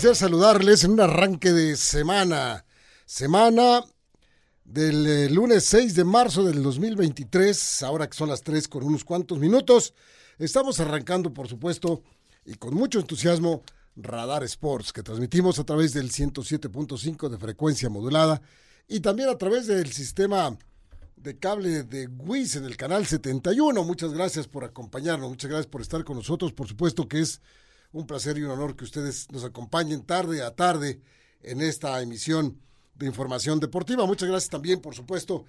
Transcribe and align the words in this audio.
Placer 0.00 0.16
saludarles 0.16 0.84
en 0.84 0.92
un 0.92 1.00
arranque 1.00 1.52
de 1.52 1.76
semana. 1.76 2.64
Semana 3.04 3.84
del 4.64 5.06
eh, 5.06 5.28
lunes 5.28 5.66
6 5.66 5.94
de 5.94 6.04
marzo 6.04 6.42
del 6.42 6.62
2023, 6.62 7.82
ahora 7.82 8.08
que 8.08 8.16
son 8.16 8.30
las 8.30 8.40
3 8.40 8.66
con 8.68 8.82
unos 8.82 9.04
cuantos 9.04 9.38
minutos. 9.38 9.92
Estamos 10.38 10.80
arrancando, 10.80 11.34
por 11.34 11.48
supuesto, 11.48 12.02
y 12.46 12.54
con 12.54 12.72
mucho 12.72 12.98
entusiasmo, 12.98 13.62
Radar 13.94 14.42
Sports, 14.44 14.90
que 14.90 15.02
transmitimos 15.02 15.58
a 15.58 15.64
través 15.64 15.92
del 15.92 16.10
107.5 16.10 17.28
de 17.28 17.36
frecuencia 17.36 17.90
modulada 17.90 18.40
y 18.88 19.00
también 19.00 19.28
a 19.28 19.36
través 19.36 19.66
del 19.66 19.92
sistema 19.92 20.56
de 21.16 21.38
cable 21.38 21.82
de 21.82 22.06
WIS 22.06 22.56
en 22.56 22.64
el 22.64 22.78
canal 22.78 23.04
71. 23.04 23.84
Muchas 23.84 24.14
gracias 24.14 24.48
por 24.48 24.64
acompañarnos, 24.64 25.28
muchas 25.28 25.50
gracias 25.50 25.66
por 25.66 25.82
estar 25.82 26.04
con 26.04 26.16
nosotros. 26.16 26.54
Por 26.54 26.68
supuesto 26.68 27.06
que 27.06 27.20
es 27.20 27.42
un 27.92 28.06
placer 28.06 28.38
y 28.38 28.42
un 28.42 28.50
honor 28.50 28.76
que 28.76 28.84
ustedes 28.84 29.30
nos 29.30 29.44
acompañen 29.44 30.02
tarde 30.02 30.42
a 30.42 30.54
tarde 30.54 31.00
en 31.42 31.60
esta 31.60 32.00
emisión 32.00 32.60
de 32.94 33.06
información 33.06 33.58
deportiva. 33.58 34.06
Muchas 34.06 34.28
gracias 34.28 34.50
también, 34.50 34.80
por 34.80 34.94
supuesto, 34.94 35.44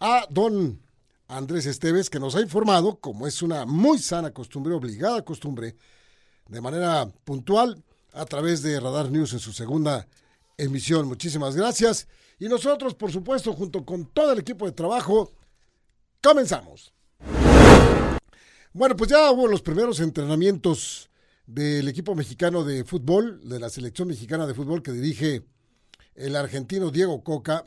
a 0.00 0.26
don 0.30 0.80
Andrés 1.28 1.66
Esteves, 1.66 2.08
que 2.08 2.20
nos 2.20 2.34
ha 2.36 2.40
informado, 2.40 2.96
como 2.96 3.26
es 3.26 3.42
una 3.42 3.66
muy 3.66 3.98
sana 3.98 4.30
costumbre, 4.30 4.74
obligada 4.74 5.24
costumbre, 5.24 5.76
de 6.48 6.60
manera 6.60 7.08
puntual 7.24 7.82
a 8.12 8.24
través 8.24 8.62
de 8.62 8.78
Radar 8.78 9.10
News 9.10 9.32
en 9.32 9.38
su 9.38 9.52
segunda 9.52 10.06
emisión. 10.56 11.08
Muchísimas 11.08 11.56
gracias. 11.56 12.06
Y 12.38 12.48
nosotros, 12.48 12.94
por 12.94 13.12
supuesto, 13.12 13.52
junto 13.52 13.84
con 13.84 14.06
todo 14.06 14.32
el 14.32 14.40
equipo 14.40 14.66
de 14.66 14.72
trabajo, 14.72 15.32
comenzamos. 16.22 16.92
Bueno, 18.72 18.96
pues 18.96 19.10
ya 19.10 19.30
hubo 19.30 19.46
los 19.46 19.62
primeros 19.62 20.00
entrenamientos 20.00 21.10
del 21.46 21.88
equipo 21.88 22.14
mexicano 22.14 22.64
de 22.64 22.84
fútbol, 22.84 23.40
de 23.48 23.58
la 23.58 23.68
selección 23.68 24.08
mexicana 24.08 24.46
de 24.46 24.54
fútbol 24.54 24.82
que 24.82 24.92
dirige 24.92 25.42
el 26.14 26.36
argentino 26.36 26.90
Diego 26.90 27.22
Coca. 27.22 27.64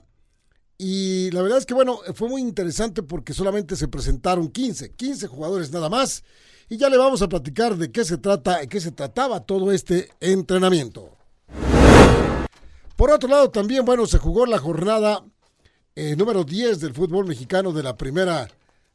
Y 0.78 1.32
la 1.32 1.42
verdad 1.42 1.60
es 1.60 1.66
que, 1.66 1.74
bueno, 1.74 2.00
fue 2.14 2.28
muy 2.28 2.42
interesante 2.42 3.04
porque 3.04 3.34
solamente 3.34 3.76
se 3.76 3.88
presentaron 3.88 4.50
15, 4.50 4.94
15 4.94 5.28
jugadores 5.28 5.72
nada 5.72 5.90
más. 5.90 6.24
Y 6.68 6.78
ya 6.78 6.90
le 6.90 6.98
vamos 6.98 7.22
a 7.22 7.30
platicar 7.30 7.78
de 7.78 7.92
qué 7.92 8.04
se 8.04 8.18
trata, 8.18 8.60
de 8.60 8.68
qué 8.68 8.82
se 8.82 8.92
trataba 8.92 9.46
todo 9.46 9.72
este 9.72 10.10
entrenamiento. 10.20 11.16
Por 12.96 13.12
otro 13.12 13.30
lado, 13.30 13.52
también, 13.52 13.86
bueno, 13.86 14.08
se 14.08 14.18
jugó 14.18 14.46
la 14.46 14.58
jornada 14.58 15.24
eh, 15.96 16.16
número 16.16 16.44
10 16.44 16.80
del 16.80 16.94
fútbol 16.94 17.26
mexicano 17.26 17.72
de 17.72 17.84
la 17.84 17.96
primera 17.98 18.48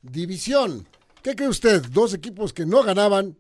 división. 0.03 0.87
¿Qué 1.23 1.35
cree 1.35 1.49
usted? 1.49 1.83
Dos 1.91 2.15
equipos 2.15 2.53
que 2.53 2.67
no 2.67 2.83
ganaban 2.83 3.37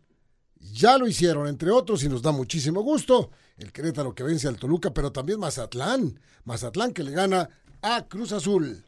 ya 0.60 0.98
lo 0.98 1.08
hicieron, 1.08 1.48
entre 1.48 1.70
otros, 1.70 2.04
y 2.04 2.08
nos 2.08 2.22
da 2.22 2.32
muchísimo 2.32 2.82
gusto. 2.82 3.30
El 3.56 3.72
Querétaro 3.72 4.14
que 4.14 4.22
vence 4.22 4.48
al 4.48 4.58
Toluca, 4.58 4.92
pero 4.92 5.12
también 5.12 5.40
Mazatlán. 5.40 6.20
Mazatlán 6.44 6.92
que 6.92 7.02
le 7.02 7.12
gana 7.12 7.48
a 7.82 8.06
Cruz 8.06 8.32
Azul. 8.32 8.84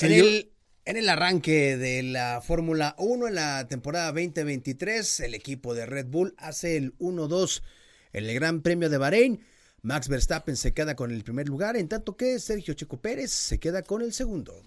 En 0.00 0.12
el, 0.12 0.50
en 0.84 0.96
el, 0.96 1.08
arranque 1.08 1.76
de 1.76 2.02
la 2.02 2.40
Fórmula 2.40 2.94
1 2.98 3.28
en 3.28 3.34
la 3.34 3.68
temporada 3.68 4.06
2023, 4.12 5.20
el 5.20 5.34
equipo 5.34 5.74
de 5.74 5.86
Red 5.86 6.06
Bull 6.06 6.34
hace 6.38 6.76
el 6.76 6.96
1-2 6.98 7.62
en 8.12 8.24
el 8.24 8.34
Gran 8.34 8.62
Premio 8.62 8.88
de 8.88 8.98
Bahrein. 8.98 9.44
Max 9.82 10.08
Verstappen 10.08 10.56
se 10.56 10.72
queda 10.72 10.94
con 10.94 11.10
el 11.10 11.22
primer 11.24 11.48
lugar, 11.48 11.76
en 11.76 11.88
tanto 11.88 12.16
que 12.16 12.38
Sergio 12.38 12.74
Checo 12.74 13.00
Pérez 13.00 13.30
se 13.30 13.58
queda 13.58 13.82
con 13.82 14.02
el 14.02 14.12
segundo. 14.12 14.62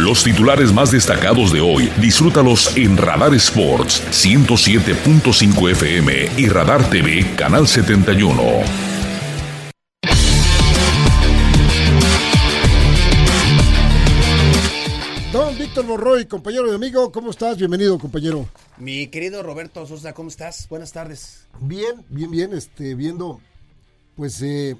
Los 0.00 0.24
titulares 0.24 0.72
más 0.72 0.90
destacados 0.90 1.52
de 1.52 1.60
hoy, 1.60 1.92
disfrútalos 2.00 2.74
en 2.74 2.96
Radar 2.96 3.34
Sports 3.34 4.02
107.5 4.10 5.70
FM 5.72 6.30
y 6.38 6.48
Radar 6.48 6.88
TV 6.88 7.34
Canal 7.36 7.68
71. 7.68 8.42
Don 15.34 15.58
Víctor 15.58 15.84
Morroy, 15.84 16.24
compañero 16.24 16.72
y 16.72 16.74
amigo, 16.74 17.12
¿cómo 17.12 17.30
estás? 17.30 17.58
Bienvenido, 17.58 17.98
compañero. 17.98 18.48
Mi 18.78 19.08
querido 19.08 19.42
Roberto 19.42 19.86
Sosa, 19.86 20.14
¿cómo 20.14 20.30
estás? 20.30 20.66
Buenas 20.70 20.94
tardes. 20.94 21.44
Bien, 21.60 22.02
bien, 22.08 22.30
bien, 22.30 22.54
este, 22.54 22.94
viendo, 22.94 23.38
pues, 24.16 24.40
eh, 24.40 24.78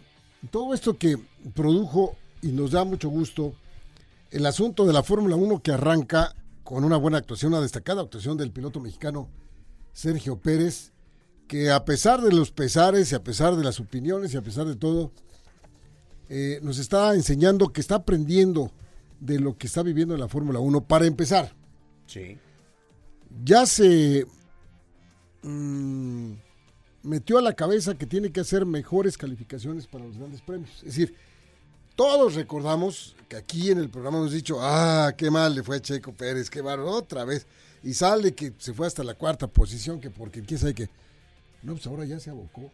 todo 0.51 0.73
esto 0.73 0.97
que 0.97 1.19
produjo 1.55 2.17
y 2.41 2.53
nos 2.53 2.71
da 2.71 2.85
mucho 2.85 3.11
gusto 3.11 3.53
el 4.31 4.47
asunto 4.47 4.87
de 4.87 4.93
la 4.93 5.03
Fórmula 5.03 5.37
1 5.37 5.63
que 5.63 5.73
arranca 5.73 6.35
con 6.63 6.85
una 6.85 6.97
buena 6.97 7.19
actuación, 7.19 7.53
una 7.53 7.63
destacada 7.63 8.03
actuación 8.03 8.37
del 8.37 8.53
piloto 8.53 8.81
mexicano 8.81 9.29
Sergio 9.93 10.39
Pérez, 10.39 10.93
que 11.49 11.71
a 11.71 11.85
pesar 11.85 12.21
de 12.21 12.33
los 12.33 12.53
pesares 12.53 13.11
y 13.11 13.15
a 13.17 13.25
pesar 13.25 13.57
de 13.57 13.65
las 13.65 13.81
opiniones 13.81 14.33
y 14.33 14.37
a 14.37 14.43
pesar 14.43 14.67
de 14.67 14.77
todo, 14.77 15.11
eh, 16.29 16.61
nos 16.63 16.79
está 16.79 17.13
enseñando 17.15 17.73
que 17.73 17.81
está 17.81 17.97
aprendiendo 17.97 18.71
de 19.19 19.41
lo 19.41 19.59
que 19.59 19.67
está 19.67 19.83
viviendo 19.83 20.15
en 20.15 20.21
la 20.21 20.29
Fórmula 20.29 20.61
1 20.61 20.87
para 20.87 21.07
empezar. 21.07 21.53
Sí. 22.07 22.39
Ya 23.45 23.67
se 23.67 24.27
mm, 25.43 26.33
metió 27.03 27.39
a 27.39 27.43
la 27.43 27.55
cabeza 27.55 27.97
que 27.97 28.07
tiene 28.07 28.31
que 28.31 28.41
hacer 28.41 28.65
mejores 28.65 29.19
calificaciones 29.19 29.89
para 29.89 30.05
los 30.05 30.17
grandes 30.17 30.41
premios. 30.41 30.77
Es 30.79 30.97
decir, 30.97 31.17
todos 31.97 32.37
recordamos 32.37 33.17
que 33.31 33.37
aquí 33.37 33.71
en 33.71 33.79
el 33.79 33.89
programa 33.89 34.19
hemos 34.19 34.33
dicho, 34.33 34.59
ah, 34.61 35.15
qué 35.17 35.31
mal 35.31 35.55
le 35.55 35.63
fue 35.63 35.77
a 35.77 35.81
Checo 35.81 36.13
Pérez, 36.13 36.51
qué 36.51 36.65
mal, 36.65 36.81
otra 36.81 37.25
vez. 37.25 37.47
Y 37.85 37.95
sale 37.95 38.35
que 38.35 38.53
se 38.59 38.75
fue 38.75 38.89
hasta 38.89 39.05
la 39.05 39.15
cuarta 39.15 39.47
posición, 39.47 40.01
que 40.01 40.11
porque 40.11 40.43
quién 40.43 40.59
sabe 40.59 40.75
que. 40.75 40.91
No, 41.63 41.75
pues 41.75 41.87
ahora 41.87 42.05
ya 42.05 42.19
se 42.19 42.31
abocó, 42.31 42.73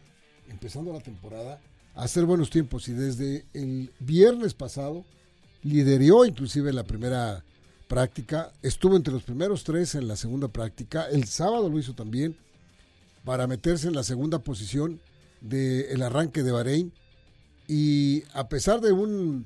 empezando 0.49 0.91
la 0.91 0.99
temporada, 0.99 1.61
a 1.93 2.03
hacer 2.03 2.25
buenos 2.25 2.49
tiempos. 2.49 2.87
Y 2.87 2.93
desde 2.93 3.45
el 3.53 3.91
viernes 3.99 4.55
pasado 4.55 5.05
lideró 5.61 6.25
inclusive 6.25 6.73
la 6.73 6.85
primera 6.85 7.43
práctica, 7.87 8.51
estuvo 8.63 8.95
entre 8.95 9.13
los 9.13 9.21
primeros 9.21 9.63
tres 9.63 9.93
en 9.93 10.07
la 10.07 10.15
segunda 10.15 10.47
práctica, 10.47 11.07
el 11.07 11.25
sábado 11.25 11.69
lo 11.69 11.77
hizo 11.77 11.93
también, 11.93 12.35
para 13.23 13.45
meterse 13.45 13.89
en 13.89 13.93
la 13.93 14.03
segunda 14.03 14.39
posición 14.39 14.99
del 15.39 16.01
arranque 16.01 16.41
de 16.41 16.51
Bahrein 16.51 16.91
y 17.67 18.23
a 18.33 18.49
pesar 18.49 18.81
de 18.81 18.91
un 18.91 19.45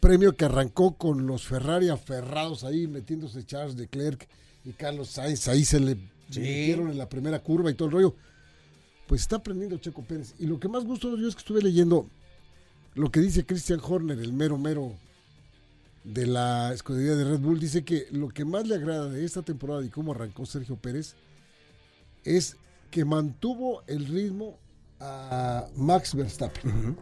premio 0.00 0.34
que 0.34 0.46
arrancó 0.46 0.96
con 0.96 1.26
los 1.26 1.46
Ferrari 1.46 1.88
aferrados 1.90 2.64
ahí, 2.64 2.86
metiéndose 2.86 3.44
Charles 3.44 3.76
Leclerc 3.76 4.26
y 4.64 4.72
Carlos 4.72 5.10
Sainz, 5.10 5.46
ahí 5.48 5.64
se 5.64 5.78
le 5.78 5.96
metieron 6.28 6.90
en 6.90 6.98
la 6.98 7.08
primera 7.08 7.38
curva 7.40 7.70
y 7.70 7.74
todo 7.74 7.88
el 7.88 7.92
rollo, 7.92 8.16
pues 9.06 9.22
está 9.22 9.36
aprendiendo 9.36 9.78
Checo 9.78 10.02
Pérez. 10.02 10.34
Y 10.38 10.46
lo 10.46 10.58
que 10.58 10.68
más 10.68 10.84
gusto 10.84 11.16
yo 11.16 11.28
es 11.28 11.34
que 11.34 11.40
estuve 11.40 11.62
leyendo 11.62 12.08
lo 12.94 13.10
que 13.10 13.20
dice 13.20 13.44
Christian 13.44 13.80
Horner, 13.82 14.18
el 14.18 14.32
mero 14.32 14.58
mero 14.58 14.94
de 16.04 16.26
la 16.26 16.72
escudería 16.72 17.14
de 17.14 17.24
Red 17.24 17.40
Bull, 17.40 17.60
dice 17.60 17.84
que 17.84 18.06
lo 18.10 18.28
que 18.28 18.44
más 18.44 18.66
le 18.66 18.74
agrada 18.74 19.08
de 19.08 19.24
esta 19.24 19.42
temporada 19.42 19.84
y 19.84 19.90
cómo 19.90 20.12
arrancó 20.12 20.46
Sergio 20.46 20.76
Pérez 20.76 21.14
es 22.24 22.56
que 22.90 23.04
mantuvo 23.04 23.82
el 23.86 24.06
ritmo 24.06 24.58
a 24.98 25.66
Max 25.76 26.14
Verstappen. 26.14 26.96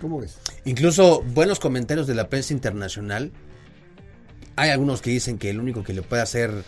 ¿Cómo 0.00 0.20
ves? 0.20 0.38
Incluso 0.64 1.22
buenos 1.22 1.58
comentarios 1.58 2.06
de 2.06 2.14
la 2.14 2.28
prensa 2.28 2.52
internacional. 2.52 3.32
Hay 4.56 4.70
algunos 4.70 5.02
que 5.02 5.10
dicen 5.10 5.38
que 5.38 5.50
el 5.50 5.60
único 5.60 5.82
que 5.84 5.92
le 5.92 6.02
puede 6.02 6.22
hacer 6.22 6.64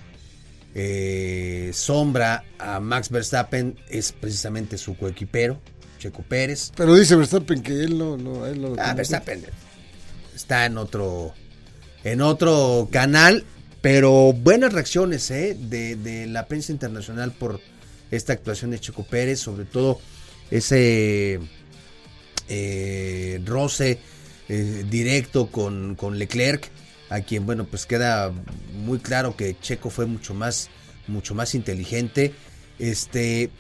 eh, 0.75 1.71
sombra 1.75 2.45
a 2.59 2.81
Max 2.81 3.11
Verstappen 3.11 3.77
es 3.89 4.13
precisamente 4.13 4.79
su 4.79 4.97
coequipero, 4.97 5.61
Checo 5.99 6.23
Pérez. 6.23 6.73
Pero 6.77 6.95
dice 6.95 7.17
Verstappen 7.17 7.63
que 7.63 7.85
él 7.85 7.99
no, 7.99 8.17
no, 8.17 8.47
él 8.47 8.61
no 8.61 8.75
Ah, 8.79 8.95
Verstappen 8.95 9.45
está 10.35 10.67
en 10.67 10.79
otro 10.79 11.35
en 12.03 12.23
otro 12.23 12.89
canal, 12.91 13.45
pero 13.83 14.33
buenas 14.33 14.73
reacciones 14.73 15.31
¿eh? 15.31 15.57
de, 15.59 15.97
de 15.97 16.27
la 16.27 16.47
prensa 16.47 16.73
internacional 16.73 17.33
por 17.33 17.61
esta 18.11 18.33
actuación 18.33 18.71
de 18.71 18.81
Checo 18.81 19.05
Pérez, 19.05 19.41
sobre 19.41 19.65
todo 19.65 20.01
ese 20.51 21.41
eh, 22.51 23.41
roce 23.47 23.99
eh, 24.49 24.85
directo 24.91 25.47
con, 25.47 25.95
con 25.95 26.19
Leclerc, 26.19 26.69
a 27.09 27.21
quien, 27.21 27.47
bueno, 27.47 27.65
pues 27.65 27.87
queda 27.87 28.33
muy 28.75 28.99
claro 28.99 29.37
que 29.37 29.57
Checo 29.61 29.89
fue 29.89 30.07
mucho 30.07 30.35
más, 30.35 30.69
mucho 31.07 31.35
más 31.35 31.55
inteligente. 31.55 32.35
Este, 32.79 33.51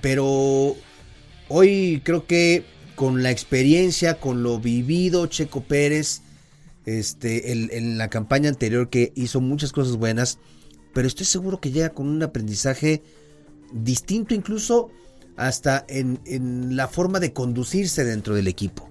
pero 0.00 0.76
hoy 1.48 2.02
creo 2.04 2.26
que 2.26 2.64
con 2.96 3.22
la 3.22 3.30
experiencia, 3.30 4.18
con 4.18 4.42
lo 4.42 4.58
vivido, 4.58 5.26
Checo 5.26 5.62
Pérez, 5.62 6.22
este, 6.86 7.52
en 7.52 7.98
la 7.98 8.08
campaña 8.08 8.48
anterior 8.48 8.90
que 8.90 9.12
hizo 9.14 9.40
muchas 9.40 9.72
cosas 9.72 9.96
buenas, 9.96 10.38
pero 10.92 11.06
estoy 11.06 11.26
seguro 11.26 11.60
que 11.60 11.70
llega 11.70 11.90
con 11.90 12.08
un 12.08 12.22
aprendizaje 12.22 13.02
distinto 13.72 14.34
incluso 14.34 14.90
hasta 15.40 15.86
en, 15.88 16.76
la 16.76 16.86
forma 16.86 17.18
de 17.18 17.32
conducirse 17.32 18.04
dentro 18.04 18.34
del 18.34 18.46
equipo. 18.46 18.88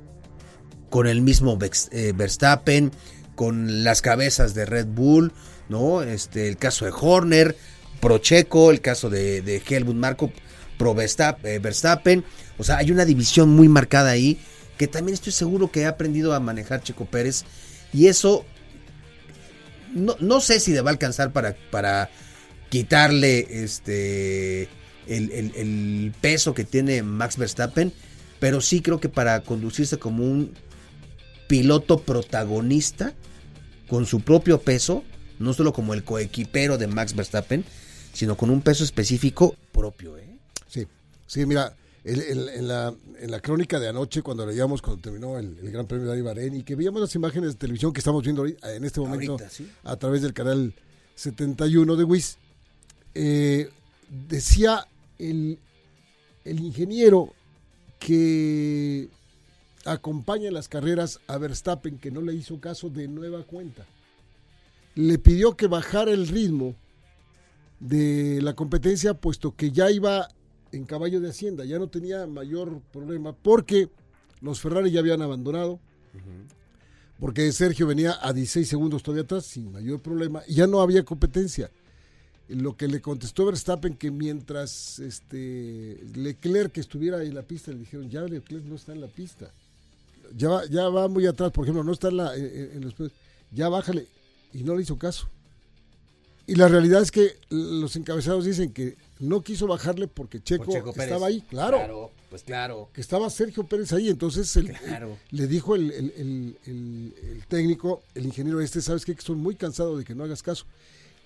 Con 0.89 1.07
el 1.07 1.21
mismo 1.21 1.57
eh, 1.91 2.13
Verstappen, 2.15 2.91
con 3.35 3.83
las 3.83 4.01
cabezas 4.01 4.55
de 4.55 4.65
Red 4.65 4.87
Bull, 4.87 5.31
¿no? 5.69 6.01
Este, 6.01 6.47
el 6.47 6.57
caso 6.57 6.85
de 6.85 6.91
Horner, 6.99 7.55
Procheco, 8.01 8.71
el 8.71 8.81
caso 8.81 9.11
de, 9.11 9.43
de 9.43 9.61
Helmut 9.67 9.95
Marco, 9.95 10.31
Pro 10.79 10.95
eh, 10.99 11.59
Verstappen. 11.59 12.25
O 12.57 12.63
sea, 12.63 12.77
hay 12.77 12.91
una 12.91 13.05
división 13.05 13.49
muy 13.49 13.67
marcada 13.67 14.09
ahí 14.09 14.39
que 14.77 14.87
también 14.87 15.13
estoy 15.13 15.33
seguro 15.33 15.71
que 15.71 15.85
ha 15.85 15.89
aprendido 15.89 16.33
a 16.33 16.39
manejar 16.39 16.81
Checo 16.81 17.05
Pérez. 17.05 17.43
Y 17.93 18.07
eso 18.07 18.43
no, 19.93 20.15
no 20.19 20.41
sé 20.41 20.59
si 20.59 20.71
le 20.71 20.81
va 20.81 20.89
a 20.89 20.93
alcanzar 20.93 21.31
para, 21.31 21.55
para 21.69 22.09
quitarle 22.69 23.63
este 23.63 24.67
el, 25.09 26.13
peso 26.21 26.53
que 26.53 26.63
tiene 26.63 27.03
Max 27.03 27.37
Verstappen, 27.37 27.91
pero 28.39 28.61
sí 28.61 28.81
creo 28.81 28.99
que 28.99 29.09
para 29.09 29.41
conducirse 29.41 29.97
como 29.97 30.23
un 30.23 30.53
piloto 31.47 31.99
protagonista 31.99 33.13
con 33.87 34.05
su 34.05 34.21
propio 34.21 34.61
peso, 34.61 35.03
no 35.39 35.53
solo 35.53 35.73
como 35.73 35.93
el 35.93 36.03
coequipero 36.03 36.77
de 36.77 36.87
Max 36.87 37.15
Verstappen, 37.15 37.65
sino 38.13 38.37
con 38.37 38.49
un 38.49 38.61
peso 38.61 38.83
específico 38.83 39.55
propio. 39.71 40.17
¿eh? 40.17 40.27
Sí, 40.67 40.87
sí, 41.25 41.45
mira, 41.45 41.75
en, 42.03 42.67
la, 42.67 42.93
en 43.19 43.31
la 43.31 43.39
crónica 43.39 43.79
de 43.79 43.89
anoche, 43.89 44.21
cuando 44.21 44.45
leíamos, 44.45 44.81
cuando 44.81 45.01
terminó 45.01 45.37
el, 45.37 45.55
Gran 45.71 45.87
Premio 45.87 46.11
de 46.11 46.21
Bahrein 46.21 46.55
y 46.55 46.63
que 46.63 46.75
veíamos 46.75 47.01
las 47.01 47.15
imágenes 47.15 47.53
de 47.53 47.55
televisión 47.55 47.93
que 47.93 47.99
estamos 47.99 48.23
viendo 48.23 48.45
en 48.45 48.83
este 48.83 48.99
momento 48.99 49.37
a 49.83 49.95
través 49.97 50.21
del 50.21 50.33
canal 50.33 50.73
71 51.15 51.95
de 51.95 52.03
WIS, 52.03 52.37
eh, 53.15 53.69
decía 54.29 54.87
el, 55.19 55.59
el 56.45 56.59
ingeniero 56.59 57.33
que 57.99 59.09
acompaña 59.85 60.51
las 60.51 60.67
carreras 60.67 61.19
a 61.27 61.37
Verstappen, 61.37 61.99
que 61.99 62.11
no 62.11 62.21
le 62.21 62.33
hizo 62.33 62.59
caso 62.59 62.89
de 62.89 63.07
nueva 63.07 63.43
cuenta. 63.43 63.85
Le 64.95 65.17
pidió 65.19 65.55
que 65.55 65.67
bajara 65.67 66.11
el 66.11 66.27
ritmo 66.27 66.75
de 67.79 68.41
la 68.41 68.53
competencia, 68.55 69.13
puesto 69.13 69.55
que 69.55 69.71
ya 69.71 69.91
iba 69.91 70.27
en 70.71 70.85
caballo 70.85 71.19
de 71.19 71.29
Hacienda, 71.29 71.65
ya 71.65 71.79
no 71.79 71.87
tenía 71.87 72.27
mayor 72.27 72.81
problema, 72.91 73.33
porque 73.33 73.89
los 74.41 74.61
Ferrari 74.61 74.91
ya 74.91 74.99
habían 74.99 75.21
abandonado, 75.21 75.79
porque 77.19 77.51
Sergio 77.51 77.87
venía 77.87 78.17
a 78.21 78.33
16 78.33 78.67
segundos 78.67 79.03
todavía 79.03 79.23
atrás, 79.23 79.45
sin 79.45 79.71
mayor 79.71 80.01
problema, 80.01 80.41
y 80.47 80.55
ya 80.55 80.67
no 80.67 80.81
había 80.81 81.03
competencia. 81.03 81.69
Lo 82.49 82.75
que 82.75 82.87
le 82.87 82.99
contestó 82.99 83.45
Verstappen, 83.45 83.95
que 83.95 84.11
mientras 84.11 84.99
este 84.99 85.99
Leclerc 86.15 86.77
estuviera 86.77 87.23
en 87.23 87.35
la 87.35 87.43
pista, 87.43 87.71
le 87.71 87.79
dijeron, 87.79 88.09
ya 88.09 88.21
Leclerc 88.21 88.65
no 88.65 88.75
está 88.75 88.91
en 88.91 89.01
la 89.01 89.07
pista. 89.07 89.51
Ya 90.35 90.49
va, 90.49 90.65
ya 90.65 90.89
va 90.89 91.07
muy 91.07 91.25
atrás, 91.27 91.51
por 91.51 91.65
ejemplo, 91.65 91.83
no 91.83 91.91
está 91.91 92.09
en, 92.09 92.17
la, 92.17 92.35
en 92.35 92.81
los... 92.81 92.95
Ya 93.51 93.69
bájale. 93.69 94.07
Y 94.53 94.63
no 94.63 94.75
le 94.75 94.81
hizo 94.81 94.97
caso. 94.97 95.27
Y 96.49 96.55
la 96.55 96.67
realidad 96.67 97.03
es 97.03 97.11
que 97.11 97.37
los 97.49 97.95
encabezados 97.95 98.43
dicen 98.43 98.73
que 98.73 98.97
no 99.19 99.41
quiso 99.41 99.67
bajarle 99.67 100.07
porque 100.07 100.41
Checo, 100.41 100.75
estaba 100.95 101.27
ahí, 101.27 101.41
claro. 101.41 101.77
Claro, 101.77 102.11
pues 102.31 102.41
claro. 102.41 102.89
Que 102.91 103.01
estaba 103.01 103.29
Sergio 103.29 103.67
Pérez 103.67 103.93
ahí, 103.93 104.09
entonces 104.09 104.57
le 105.29 105.47
dijo 105.47 105.75
el, 105.75 106.55
técnico, 107.47 108.01
el 108.15 108.25
ingeniero 108.25 108.61
este, 108.61 108.81
¿sabes 108.81 109.05
qué? 109.05 109.13
Que 109.13 109.19
estoy 109.19 109.35
muy 109.35 109.53
cansado 109.53 109.95
de 109.95 110.03
que 110.03 110.15
no 110.15 110.23
hagas 110.23 110.41
caso. 110.41 110.65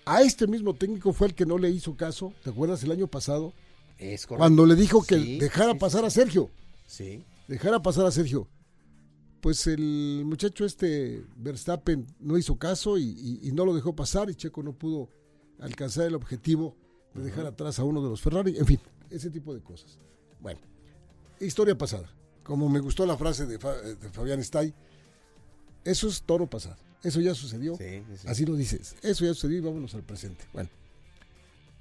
A 0.05 0.21
este 0.21 0.47
mismo 0.47 0.73
técnico 0.73 1.13
fue 1.13 1.27
el 1.27 1.35
que 1.35 1.45
no 1.45 1.57
le 1.57 1.69
hizo 1.69 1.95
caso, 1.95 2.33
¿te 2.43 2.49
acuerdas 2.49 2.83
el 2.83 2.91
año 2.91 3.07
pasado? 3.07 3.53
Es 3.97 4.25
correcto. 4.25 4.39
Cuando 4.39 4.65
le 4.65 4.75
dijo 4.75 5.03
que 5.03 5.15
dejara 5.15 5.75
pasar 5.75 6.03
a 6.05 6.09
Sergio. 6.09 6.49
Sí. 6.87 7.23
Dejara 7.47 7.81
pasar 7.81 8.05
a 8.05 8.11
Sergio. 8.11 8.47
Pues 9.41 9.67
el 9.67 10.23
muchacho 10.25 10.65
este, 10.65 11.23
Verstappen, 11.35 12.07
no 12.19 12.37
hizo 12.37 12.57
caso 12.57 12.97
y 12.97 13.49
no 13.53 13.65
lo 13.65 13.73
dejó 13.73 13.95
pasar 13.95 14.29
y 14.29 14.35
Checo 14.35 14.63
no 14.63 14.73
pudo 14.73 15.09
alcanzar 15.59 16.07
el 16.07 16.15
objetivo 16.15 16.75
de 17.13 17.23
dejar 17.23 17.45
atrás 17.45 17.79
a 17.79 17.83
uno 17.83 18.01
de 18.01 18.09
los 18.09 18.21
Ferrari, 18.21 18.57
en 18.57 18.65
fin, 18.65 18.79
ese 19.09 19.29
tipo 19.29 19.53
de 19.53 19.61
cosas. 19.61 19.99
Bueno, 20.39 20.59
historia 21.39 21.77
pasada. 21.77 22.09
Como 22.43 22.67
me 22.67 22.79
gustó 22.79 23.05
la 23.05 23.17
frase 23.17 23.45
de, 23.45 23.57
Fabián 23.59 24.39
Stay, 24.41 24.73
eso 25.85 26.07
es 26.07 26.21
toro 26.23 26.49
pasado. 26.49 26.77
Eso 27.03 27.19
ya 27.19 27.35
sucedió. 27.35 27.77
Así 28.25 28.45
lo 28.45 28.55
dices. 28.55 28.95
Eso 29.01 29.25
ya 29.25 29.33
sucedió 29.33 29.57
y 29.57 29.61
vámonos 29.61 29.93
al 29.95 30.03
presente. 30.03 30.45
Bueno, 30.53 30.69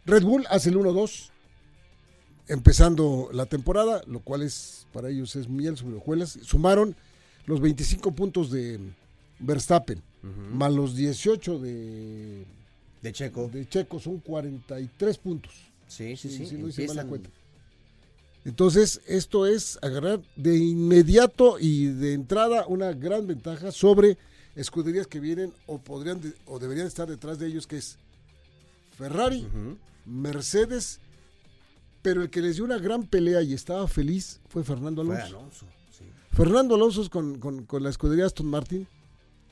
Red 0.04 0.22
Bull 0.22 0.46
hace 0.50 0.70
el 0.70 0.76
1-2 0.76 1.30
empezando 2.48 3.30
la 3.32 3.46
temporada, 3.46 4.02
lo 4.06 4.20
cual 4.20 4.42
es 4.42 4.86
para 4.92 5.08
ellos 5.08 5.36
es 5.36 5.48
miel 5.48 5.76
sobre 5.76 5.96
hojuelas. 5.96 6.38
Sumaron 6.42 6.96
los 7.46 7.60
25 7.60 8.12
puntos 8.12 8.50
de 8.50 8.80
Verstappen, 9.38 10.02
más 10.52 10.72
los 10.72 10.96
18 10.96 11.58
de 11.58 12.44
de 13.02 13.12
Checo. 13.12 13.48
De 13.52 13.69
Checo 13.69 14.00
son 14.00 14.19
43 14.20 15.19
puntos. 15.19 15.52
Sí, 15.88 16.16
sí, 16.16 16.30
sí. 16.30 16.56
Entonces, 18.44 19.00
esto 19.06 19.46
es 19.46 19.78
agarrar 19.82 20.20
de 20.36 20.56
inmediato 20.56 21.58
y 21.60 21.86
de 21.86 22.14
entrada 22.14 22.66
una 22.66 22.92
gran 22.92 23.26
ventaja 23.26 23.70
sobre 23.70 24.16
escuderías 24.54 25.06
que 25.06 25.20
vienen 25.20 25.52
o 25.66 25.78
podrían 25.78 26.20
o 26.46 26.58
deberían 26.58 26.87
estar 26.87 27.08
detrás 27.08 27.38
de 27.38 27.46
ellos, 27.46 27.66
que 27.66 27.76
es 27.76 27.99
Ferrari, 28.96 29.46
Mercedes, 30.04 31.00
pero 32.02 32.22
el 32.22 32.31
que 32.31 32.43
les 32.43 32.56
dio 32.56 32.64
una 32.64 32.78
gran 32.78 33.06
pelea 33.06 33.43
y 33.43 33.54
estaba 33.54 33.87
feliz 33.88 34.40
fue 34.49 34.64
Fernando 34.64 35.02
Alonso. 35.02 35.40
Fernando 36.32 36.74
Alonso 36.74 37.08
con, 37.10 37.38
con, 37.38 37.65
con 37.65 37.82
la 37.82 37.91
escudería 37.91 38.26
Aston 38.26 38.46
Martin 38.46 38.86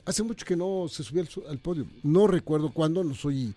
Hace 0.04 0.22
mucho 0.22 0.44
que 0.44 0.56
no 0.56 0.86
se 0.88 1.04
subía 1.04 1.24
al, 1.48 1.58
podio. 1.58 1.86
No 2.02 2.26
recuerdo 2.26 2.72
cuándo, 2.72 3.04
no 3.04 3.14
soy 3.14 3.54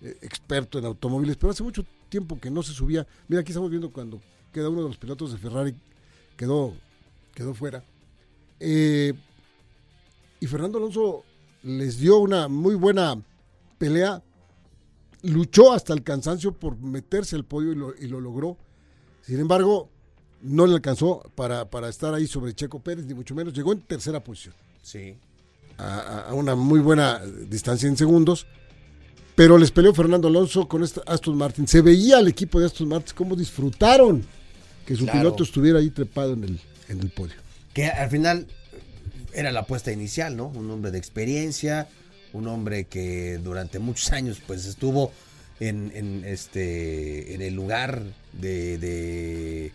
eh, 0.00 0.16
experto 0.22 0.78
en 0.78 0.84
automóviles, 0.84 1.36
pero 1.36 1.50
hace 1.50 1.62
mucho 1.62 1.84
tiempo 2.08 2.38
que 2.38 2.50
no 2.50 2.62
se 2.62 2.72
subía. 2.72 3.06
Mira, 3.26 3.40
aquí 3.40 3.52
estamos 3.52 3.70
viendo 3.70 3.90
cuando 3.90 4.20
queda 4.52 4.68
uno 4.68 4.82
de 4.82 4.88
los 4.88 4.96
pilotos 4.96 5.32
de 5.32 5.38
Ferrari, 5.38 5.74
quedó, 6.36 6.74
quedó 7.34 7.54
fuera. 7.54 7.82
Eh, 8.60 9.14
y 10.40 10.46
Fernando 10.46 10.78
Alonso 10.78 11.24
les 11.62 11.98
dio 11.98 12.18
una 12.18 12.48
muy 12.48 12.74
buena 12.74 13.20
pelea. 13.78 14.22
Luchó 15.22 15.72
hasta 15.72 15.92
el 15.92 16.02
cansancio 16.02 16.52
por 16.52 16.78
meterse 16.78 17.34
al 17.36 17.44
podio 17.44 17.72
y 17.72 17.74
lo, 17.74 17.94
y 17.96 18.06
lo 18.06 18.20
logró. 18.20 18.56
Sin 19.22 19.40
embargo, 19.40 19.88
no 20.42 20.66
le 20.66 20.74
alcanzó 20.74 21.22
para, 21.34 21.68
para 21.68 21.88
estar 21.88 22.14
ahí 22.14 22.26
sobre 22.26 22.54
Checo 22.54 22.78
Pérez, 22.78 23.04
ni 23.06 23.14
mucho 23.14 23.34
menos. 23.34 23.52
Llegó 23.52 23.72
en 23.72 23.80
tercera 23.80 24.22
posición. 24.22 24.54
Sí 24.82 25.16
a, 25.78 26.34
una 26.34 26.54
muy 26.54 26.80
buena 26.80 27.20
distancia 27.48 27.88
en 27.88 27.96
segundos. 27.96 28.46
Pero 29.34 29.56
les 29.56 29.70
peleó 29.70 29.94
Fernando 29.94 30.26
Alonso 30.26 30.66
con 30.66 30.82
Aston 30.82 31.36
Martin. 31.36 31.68
Se 31.68 31.80
veía 31.80 32.18
al 32.18 32.26
equipo 32.26 32.58
de 32.58 32.66
Aston 32.66 32.88
Martin 32.88 33.14
cómo 33.14 33.36
disfrutaron 33.36 34.24
que 34.84 34.96
su 34.96 35.06
piloto 35.06 35.44
estuviera 35.44 35.78
ahí 35.78 35.90
trepado 35.90 36.32
en 36.32 36.44
el, 36.44 36.60
en 36.88 37.00
el 37.00 37.10
podio. 37.10 37.34
Que 37.72 37.86
al 37.86 38.10
final 38.10 38.48
era 39.38 39.52
la 39.52 39.60
apuesta 39.60 39.92
inicial, 39.92 40.36
¿no? 40.36 40.48
Un 40.48 40.70
hombre 40.70 40.90
de 40.90 40.98
experiencia, 40.98 41.88
un 42.32 42.48
hombre 42.48 42.84
que 42.84 43.38
durante 43.38 43.78
muchos 43.78 44.12
años 44.12 44.42
pues 44.46 44.66
estuvo 44.66 45.12
en, 45.60 46.24
este 46.24 47.34
en 47.34 47.42
el 47.42 47.54
lugar 47.54 48.02
de 48.32 49.72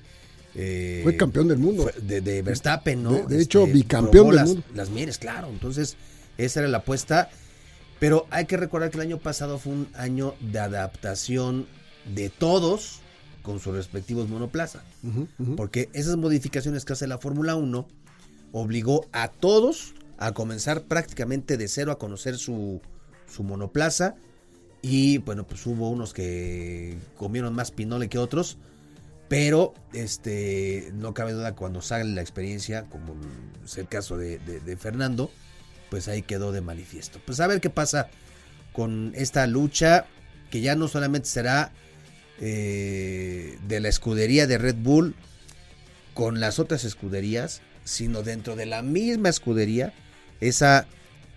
eh, 0.55 0.99
fue 1.03 1.17
campeón 1.17 1.47
del 1.47 1.57
mundo. 1.57 1.89
De, 2.01 2.41
Verstappen, 2.41 3.03
¿no? 3.03 3.25
De, 3.25 3.41
hecho, 3.41 3.61
este, 3.61 3.73
bicampeón 3.73 4.27
del 4.27 4.35
las, 4.35 4.47
mundo. 4.47 4.63
Las 4.73 4.89
mires, 4.89 5.17
claro. 5.17 5.49
Entonces, 5.49 5.97
esa 6.37 6.61
era 6.61 6.69
la 6.69 6.79
apuesta. 6.79 7.29
Pero 7.99 8.27
hay 8.31 8.45
que 8.45 8.57
recordar 8.57 8.89
que 8.91 8.97
el 8.97 9.03
año 9.03 9.19
pasado 9.19 9.57
fue 9.59 9.73
un 9.73 9.87
año 9.95 10.35
de 10.41 10.59
adaptación 10.59 11.67
de 12.13 12.29
todos 12.29 12.99
con 13.41 13.59
sus 13.59 13.73
respectivos 13.73 14.29
monoplaza. 14.29 14.83
Porque 15.57 15.89
esas 15.93 16.17
modificaciones 16.17 16.85
que 16.85 16.93
hace 16.93 17.07
la 17.07 17.17
Fórmula 17.17 17.55
1 17.55 17.87
obligó 18.53 19.07
a 19.11 19.27
todos 19.27 19.93
a 20.17 20.31
comenzar 20.31 20.83
prácticamente 20.83 21.57
de 21.57 21.67
cero 21.67 21.91
a 21.91 21.99
conocer 21.99 22.37
su, 22.37 22.81
su 23.27 23.43
monoplaza. 23.43 24.15
Y 24.81 25.17
bueno, 25.17 25.45
pues 25.45 25.65
hubo 25.65 25.89
unos 25.89 26.13
que 26.13 26.97
comieron 27.17 27.53
más 27.53 27.71
pinole 27.71 28.09
que 28.09 28.17
otros 28.17 28.57
Pero 29.29 29.73
este 29.93 30.91
no 30.93 31.13
cabe 31.13 31.31
duda 31.31 31.55
cuando 31.55 31.81
sale 31.81 32.05
la 32.05 32.21
experiencia, 32.21 32.83
como 32.89 33.15
es 33.63 33.77
el 33.77 33.87
caso 33.87 34.17
de, 34.17 34.77
Fernando, 34.79 35.31
pues 35.89 36.07
ahí 36.07 36.21
quedó 36.21 36.51
de 36.51 36.61
manifiesto. 36.61 37.19
Pues 37.25 37.39
a 37.39 37.47
ver 37.47 37.59
qué 37.59 37.69
pasa 37.69 38.09
con 38.73 39.13
esta 39.15 39.47
lucha 39.47 40.05
que 40.51 40.61
ya 40.61 40.75
no 40.75 40.87
solamente 40.87 41.29
será 41.29 41.71
eh, 42.39 43.57
de 43.67 43.79
la 43.79 43.89
escudería 43.89 44.45
de 44.45 44.57
Red 44.57 44.75
Bull 44.75 45.15
con 46.13 46.39
las 46.39 46.59
otras 46.59 46.83
escuderías, 46.83 47.61
sino 47.83 48.23
dentro 48.23 48.55
de 48.55 48.65
la 48.65 48.81
misma 48.81 49.29
escudería, 49.29 49.93
esa 50.39 50.87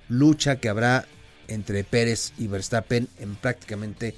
lucha 0.09 0.57
que 0.57 0.69
habrá 0.69 1.07
entre 1.49 1.85
Pérez 1.85 2.33
y 2.38 2.47
Verstappen 2.47 3.09
en 3.19 3.35
prácticamente 3.37 4.15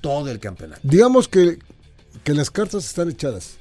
todo 0.00 0.30
el 0.30 0.38
campeonato. 0.38 0.80
Digamos 0.82 1.28
que, 1.28 1.58
que 2.24 2.34
las 2.34 2.50
cartas 2.50 2.84
están 2.84 3.10
echadas. 3.10 3.58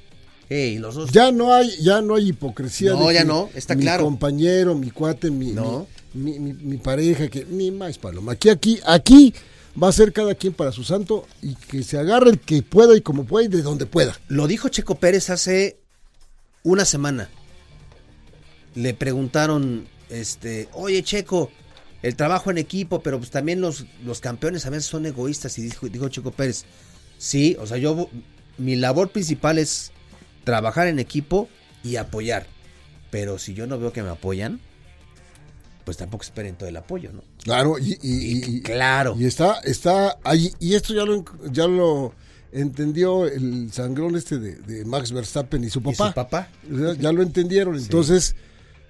Ya 1.12 1.32
no 1.32 1.53
hay, 1.53 1.70
ya 1.82 2.01
no 2.01 2.15
hay 2.15 2.29
hipocresía. 2.29 2.91
No, 2.91 3.12
ya 3.12 3.25
no, 3.25 3.50
está 3.53 3.75
mi 3.75 3.84
claro. 3.84 4.06
compañero, 4.06 4.75
mi 4.75 4.91
cuate, 4.91 5.29
mi, 5.29 5.53
mi, 6.13 6.39
mi, 6.39 6.77
pareja, 6.77 7.27
que 7.27 7.46
ni 7.46 7.70
más 7.72 7.98
paloma. 7.98 8.34
Aquí, 8.34 8.50
aquí, 8.50 8.79
aquí 8.86 9.34
va 9.82 9.89
a 9.89 9.91
ser 9.91 10.13
cada 10.13 10.36
quien 10.36 10.53
para 10.53 10.72
su 10.72 10.84
santo 10.84 11.27
y 11.41 11.56
que 11.56 11.84
se 11.84 11.98
agarre 11.98 12.29
el 12.29 12.39
que 12.39 12.62
pueda 12.62 12.96
y 12.96 13.01
como 13.01 13.25
pueda 13.25 13.46
y 13.46 13.50
de 13.50 13.62
donde 13.62 13.86
pueda. 13.86 14.17
Lo 14.29 14.48
dijo 14.48 14.70
Checo 14.70 14.96
Pérez 14.96 15.29
hace 15.29 15.79
una 16.63 16.86
semana. 16.86 17.29
Le 18.77 18.93
preguntaron, 18.93 19.88
este, 20.10 20.69
oye 20.74 21.01
Checo, 21.03 21.51
el 22.03 22.15
trabajo 22.15 22.51
en 22.51 22.57
equipo, 22.57 23.01
pero 23.01 23.17
pues 23.17 23.31
también 23.31 23.60
los, 23.60 23.86
los 24.05 24.22
campeones 24.22 24.65
a 24.65 24.69
veces 24.69 24.86
son 24.86 25.05
egoístas. 25.05 25.57
Y 25.57 25.63
dijo, 25.63 25.89
dijo 25.89 26.10
Checo 26.10 26.31
Pérez, 26.31 26.65
sí, 27.17 27.57
o 27.60 27.65
sea, 27.65 27.77
yo, 27.77 28.10
mi 28.57 28.75
labor 28.75 29.10
principal 29.10 29.57
es 29.57 29.91
trabajar 30.43 30.88
en 30.88 31.00
equipo 31.00 31.50
y 31.84 31.96
apoyar. 31.96 32.46
Pero 33.10 33.39
si 33.39 33.53
yo 33.53 33.67
no 33.67 33.79
veo 33.79 33.91
que 33.91 34.03
me 34.03 34.10
apoyan, 34.10 34.60
pues 35.86 35.98
tampoco 35.98 36.24
esperen 36.24 36.55
todo 36.55 36.67
el 36.67 36.75
apoyo, 36.75 37.13
¿no? 37.13 37.24
Claro, 37.43 37.77
y, 37.79 38.62
claro. 38.62 39.15
Y 39.17 39.25
está, 39.25 39.60
está 39.63 40.17
ahí, 40.24 40.51
y 40.60 40.75
esto 40.75 40.93
ya 40.93 41.05
lo, 41.05 41.24
ya 41.50 41.65
lo 41.65 42.13
entendió 42.51 43.25
el 43.25 43.72
sangrón 43.72 44.15
este 44.15 44.38
de, 44.38 44.86
Max 44.86 45.12
Verstappen 45.12 45.63
y 45.63 45.69
su 45.69 45.81
papá. 45.81 46.10
su 46.10 46.13
papá? 46.13 46.50
Ya, 47.00 47.12
lo 47.12 47.24
entendieron, 47.24 47.77
entonces, 47.77 48.36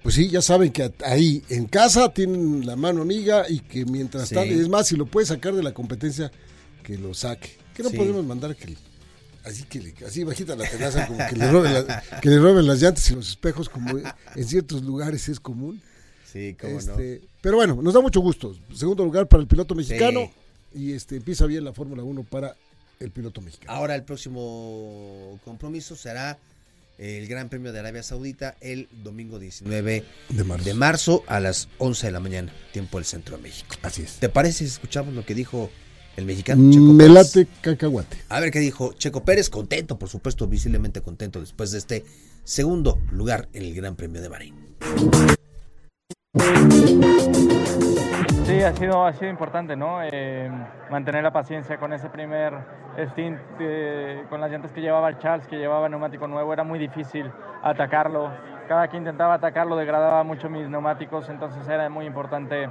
pues 0.02 0.14
sí, 0.14 0.28
ya 0.28 0.42
saben 0.42 0.72
que 0.72 0.92
ahí 1.04 1.42
en 1.48 1.66
casa 1.66 2.12
tienen 2.12 2.66
la 2.66 2.76
mano 2.76 3.02
amiga 3.02 3.46
y 3.48 3.60
que 3.60 3.84
mientras 3.84 4.30
tanto, 4.30 4.54
es 4.54 4.68
más, 4.68 4.88
si 4.88 4.96
lo 4.96 5.06
puede 5.06 5.26
sacar 5.26 5.54
de 5.54 5.62
la 5.62 5.72
competencia, 5.72 6.30
que 6.82 6.96
lo 6.96 7.14
saque. 7.14 7.50
Que 7.74 7.82
no 7.82 7.90
podemos 7.90 8.24
mandar 8.24 8.56
que 8.56 8.76
así 9.44 9.64
que 9.64 9.94
así 10.04 10.24
bajita 10.24 10.56
la 10.56 10.68
tenaza, 10.68 11.06
como 11.06 11.18
que 11.28 11.36
le, 11.36 11.50
roben 11.50 11.86
que 12.22 12.28
le 12.28 12.38
roben 12.38 12.66
las 12.66 12.82
llantas 12.82 13.10
y 13.10 13.14
los 13.14 13.28
espejos, 13.30 13.68
como 13.68 13.98
en 13.98 14.44
ciertos 14.44 14.82
lugares 14.82 15.28
es 15.28 15.40
común. 15.40 15.80
Sí, 16.30 16.56
cómo 16.60 16.78
este, 16.78 17.22
Pero 17.40 17.56
bueno, 17.56 17.80
nos 17.80 17.94
da 17.94 18.00
mucho 18.00 18.20
gusto. 18.20 18.54
Segundo 18.74 19.04
lugar 19.04 19.26
para 19.26 19.40
el 19.42 19.48
piloto 19.48 19.74
mexicano 19.74 20.30
y 20.74 20.92
este 20.92 21.16
empieza 21.16 21.46
bien 21.46 21.64
la 21.64 21.72
Fórmula 21.72 22.02
1 22.02 22.24
para 22.24 22.56
el 23.00 23.10
piloto 23.10 23.40
mexicano. 23.40 23.72
Ahora 23.72 23.94
el 23.94 24.02
próximo 24.02 25.40
compromiso 25.44 25.96
será 25.96 26.38
el 26.98 27.26
Gran 27.28 27.48
Premio 27.48 27.72
de 27.72 27.78
Arabia 27.78 28.02
Saudita 28.02 28.56
el 28.60 28.88
domingo 29.02 29.38
19 29.38 30.04
de 30.28 30.44
marzo, 30.44 30.64
de 30.64 30.74
marzo 30.74 31.24
a 31.26 31.40
las 31.40 31.68
11 31.78 32.06
de 32.06 32.12
la 32.12 32.20
mañana, 32.20 32.52
tiempo 32.72 32.98
del 32.98 33.04
centro 33.04 33.36
de 33.36 33.42
México. 33.42 33.76
Así 33.82 34.02
es. 34.02 34.14
¿Te 34.14 34.28
parece 34.28 34.58
si 34.58 34.64
escuchamos 34.66 35.14
lo 35.14 35.24
que 35.24 35.34
dijo 35.34 35.70
el 36.16 36.26
mexicano 36.26 36.70
Checo 36.72 36.92
Me 36.92 37.08
late 37.08 37.46
cacahuate. 37.60 38.18
A 38.28 38.40
ver 38.40 38.50
qué 38.50 38.58
dijo 38.58 38.92
Checo 38.94 39.24
Pérez, 39.24 39.48
contento, 39.48 39.98
por 39.98 40.08
supuesto, 40.08 40.48
visiblemente 40.48 41.00
contento 41.00 41.40
después 41.40 41.70
de 41.70 41.78
este 41.78 42.04
segundo 42.42 43.00
lugar 43.12 43.48
en 43.52 43.62
el 43.62 43.74
Gran 43.74 43.94
Premio 43.94 44.20
de 44.20 44.28
Bahrein. 44.28 44.54
Sí, 48.58 48.64
ha 48.64 48.72
sido, 48.72 49.06
ha 49.06 49.12
sido 49.12 49.30
importante, 49.30 49.76
¿no? 49.76 50.02
Eh, 50.02 50.50
mantener 50.90 51.22
la 51.22 51.30
paciencia 51.30 51.76
con 51.76 51.92
ese 51.92 52.08
primer 52.08 52.54
stint, 53.10 53.38
eh, 53.60 54.24
con 54.28 54.40
las 54.40 54.50
llantas 54.50 54.72
que 54.72 54.80
llevaba 54.80 55.16
Charles, 55.16 55.46
que 55.46 55.58
llevaba 55.58 55.88
neumático 55.88 56.26
nuevo, 56.26 56.52
era 56.52 56.64
muy 56.64 56.80
difícil 56.80 57.30
atacarlo. 57.62 58.32
Cada 58.66 58.88
que 58.88 58.96
intentaba 58.96 59.34
atacarlo 59.34 59.76
degradaba 59.76 60.24
mucho 60.24 60.50
mis 60.50 60.68
neumáticos, 60.68 61.28
entonces 61.28 61.68
era 61.68 61.88
muy 61.88 62.04
importante 62.04 62.68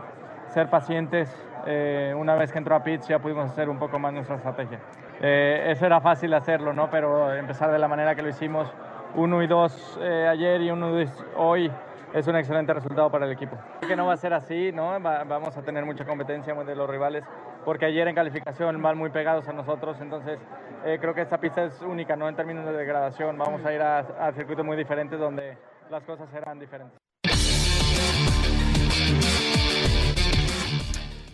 ser 0.48 0.70
pacientes. 0.70 1.34
Eh, 1.66 2.14
una 2.18 2.36
vez 2.36 2.52
que 2.52 2.58
entró 2.58 2.76
a 2.76 2.84
pits 2.84 3.08
ya 3.08 3.20
pudimos 3.20 3.50
hacer 3.50 3.70
un 3.70 3.80
poco 3.80 3.98
más 3.98 4.12
nuestra 4.12 4.36
estrategia. 4.36 4.80
Eh, 5.22 5.68
eso 5.70 5.86
era 5.86 6.02
fácil 6.02 6.34
hacerlo, 6.34 6.74
¿no? 6.74 6.90
Pero 6.90 7.34
empezar 7.34 7.72
de 7.72 7.80
la 7.80 7.88
manera 7.88 8.14
que 8.14 8.24
lo 8.24 8.28
hicimos, 8.28 8.70
uno 9.16 9.42
y 9.42 9.48
dos 9.48 9.98
eh, 10.02 10.28
ayer 10.30 10.64
y 10.64 10.70
uno 10.70 10.92
hoy, 11.38 11.72
es 12.14 12.28
un 12.28 12.36
excelente 12.36 12.74
resultado 12.74 13.10
para 13.12 13.26
el 13.26 13.32
equipo. 13.32 13.58
Que 13.88 13.96
no 13.96 14.06
va 14.06 14.14
a 14.14 14.18
ser 14.18 14.34
así, 14.34 14.72
¿no? 14.72 15.00
vamos 15.00 15.56
a 15.58 15.62
tener 15.62 15.86
mucha 15.86 16.06
competencia 16.06 16.54
de 16.54 16.76
los 16.76 16.90
rivales, 16.90 17.24
porque 17.66 17.86
ayer 17.86 18.08
en 18.08 18.16
calificación 18.16 18.82
van 18.82 18.98
muy 18.98 19.10
pegados 19.10 19.48
a 19.48 19.54
nosotros, 19.54 19.98
entonces 20.02 20.40
creo 20.84 21.14
que 21.14 21.22
esta 21.22 21.40
pista 21.40 21.64
es 21.64 21.82
única, 21.82 22.16
¿no? 22.16 22.30
En 22.30 22.36
términos 22.36 22.66
de 22.66 22.74
degradación, 22.74 23.38
vamos 23.38 23.64
a 23.66 23.74
ir 23.74 23.82
a, 23.82 24.00
a 24.00 24.32
circuitos 24.32 24.66
muy 24.66 24.78
diferentes 24.78 25.20
donde 25.20 25.58
las 25.90 26.04
cosas 26.04 26.30
serán 26.30 26.60
diferentes. 26.60 26.98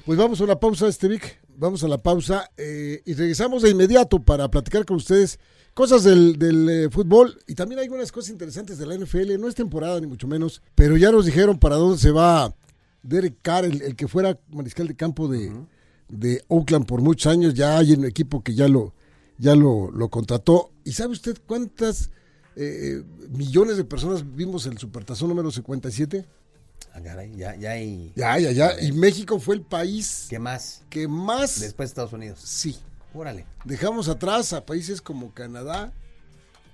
Pues 0.05 0.17
vamos 0.17 0.41
a 0.41 0.43
una 0.43 0.55
pausa, 0.55 0.87
este 0.87 1.07
Vic. 1.07 1.42
Vamos 1.57 1.83
a 1.83 1.88
la 1.88 1.98
pausa 1.98 2.50
eh, 2.57 3.01
y 3.05 3.13
regresamos 3.13 3.62
de 3.62 3.69
inmediato 3.69 4.19
para 4.19 4.50
platicar 4.50 4.86
con 4.86 4.98
ustedes 4.98 5.39
cosas 5.74 6.03
del, 6.03 6.38
eh, 6.69 6.89
fútbol 6.89 7.39
y 7.48 7.55
también 7.55 7.79
hay 7.79 7.86
algunas 7.86 8.12
cosas 8.12 8.31
interesantes 8.31 8.77
de 8.77 8.86
la 8.86 8.95
NFL. 8.95 9.39
No 9.39 9.48
es 9.48 9.55
temporada 9.55 10.00
ni 10.00 10.07
mucho 10.07 10.27
menos, 10.27 10.62
pero 10.75 10.98
ya 10.98 11.12
nos 11.12 11.25
dijeron 11.25 11.60
para 11.60 11.75
dónde 11.75 11.98
se 11.98 12.12
va 12.12 12.53
Derek 13.03 13.36
Carr, 13.41 13.65
el, 13.65 13.95
que 13.95 14.07
fuera 14.07 14.39
mariscal 14.51 14.88
de 14.88 14.95
campo 14.95 15.27
de, 15.27 15.51
de, 16.10 16.43
Oakland 16.48 16.86
por 16.86 17.01
muchos 17.01 17.31
años. 17.31 17.53
Ya 17.53 17.77
hay 17.77 17.93
un 17.93 18.05
equipo 18.05 18.41
que 18.41 18.55
ya 18.55 18.67
lo, 18.67 18.93
ya 19.38 19.55
lo, 19.55 19.91
lo 19.91 20.10
contrató. 20.10 20.72
¿Y 20.83 20.93
sabe 20.93 21.13
usted 21.13 21.38
cuántas 21.45 22.12
eh, 22.55 23.03
millones 23.29 23.77
de 23.77 23.83
personas 23.83 24.24
vimos 24.36 24.65
el 24.65 24.77
Supertazón 24.77 25.29
número 25.29 25.51
57? 25.51 26.25
Ah, 26.93 27.00
ya, 27.01 27.55
ya, 27.55 27.55
ya, 28.15 28.39
ya, 28.39 28.51
ya. 28.51 28.81
Y 28.81 28.91
México 28.91 29.39
fue 29.39 29.55
el 29.55 29.62
país. 29.62 30.27
¿Qué 30.29 30.38
más? 30.38 30.83
Que 30.89 31.07
más. 31.07 31.59
Después 31.59 31.89
de 31.89 31.91
Estados 31.91 32.13
Unidos. 32.13 32.39
Sí. 32.43 32.77
Órale. 33.15 33.45
Dejamos 33.65 34.09
atrás 34.09 34.53
a 34.53 34.65
países 34.65 35.01
como 35.01 35.33
Canadá, 35.33 35.91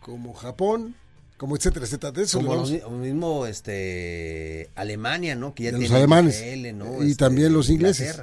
como 0.01 0.33
Japón, 0.33 0.95
como 1.37 1.55
etcétera, 1.55 1.85
etcétera. 1.85 2.21
eso 2.21 2.39
como 2.39 2.55
lo 2.55 2.89
mismo 2.91 3.45
este, 3.45 4.69
Alemania, 4.75 5.35
¿no? 5.35 5.53
Que 5.53 5.63
ya 5.63 5.71
los 5.71 5.91
alemanes. 5.91 6.41
Y 6.41 6.67
este, 6.67 7.15
también 7.15 7.53
los 7.53 7.69
ingleses. 7.69 8.21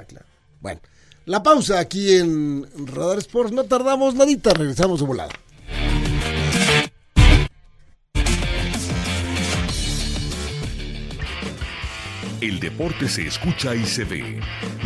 Bueno, 0.61 0.79
la 1.25 1.41
pausa 1.41 1.79
aquí 1.79 2.15
en 2.15 2.65
Radar 2.87 3.17
Sports. 3.17 3.51
No 3.51 3.63
tardamos 3.63 4.13
nadita, 4.13 4.53
regresamos 4.53 4.99
de 4.99 5.05
volada. 5.07 5.33
El 12.39 12.59
deporte 12.59 13.09
se 13.09 13.25
escucha 13.25 13.73
y 13.73 13.83
se 13.83 14.03
ve. 14.03 14.39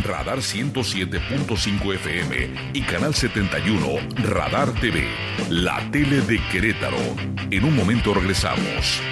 Radar 0.04 0.38
107.5 0.38 1.94
FM 1.96 2.72
y 2.72 2.80
Canal 2.80 3.14
71 3.14 3.86
Radar 4.24 4.72
TV, 4.80 5.04
la 5.50 5.90
tele 5.90 6.22
de 6.22 6.40
Querétaro. 6.50 6.96
En 7.50 7.64
un 7.64 7.76
momento 7.76 8.14
regresamos. 8.14 9.02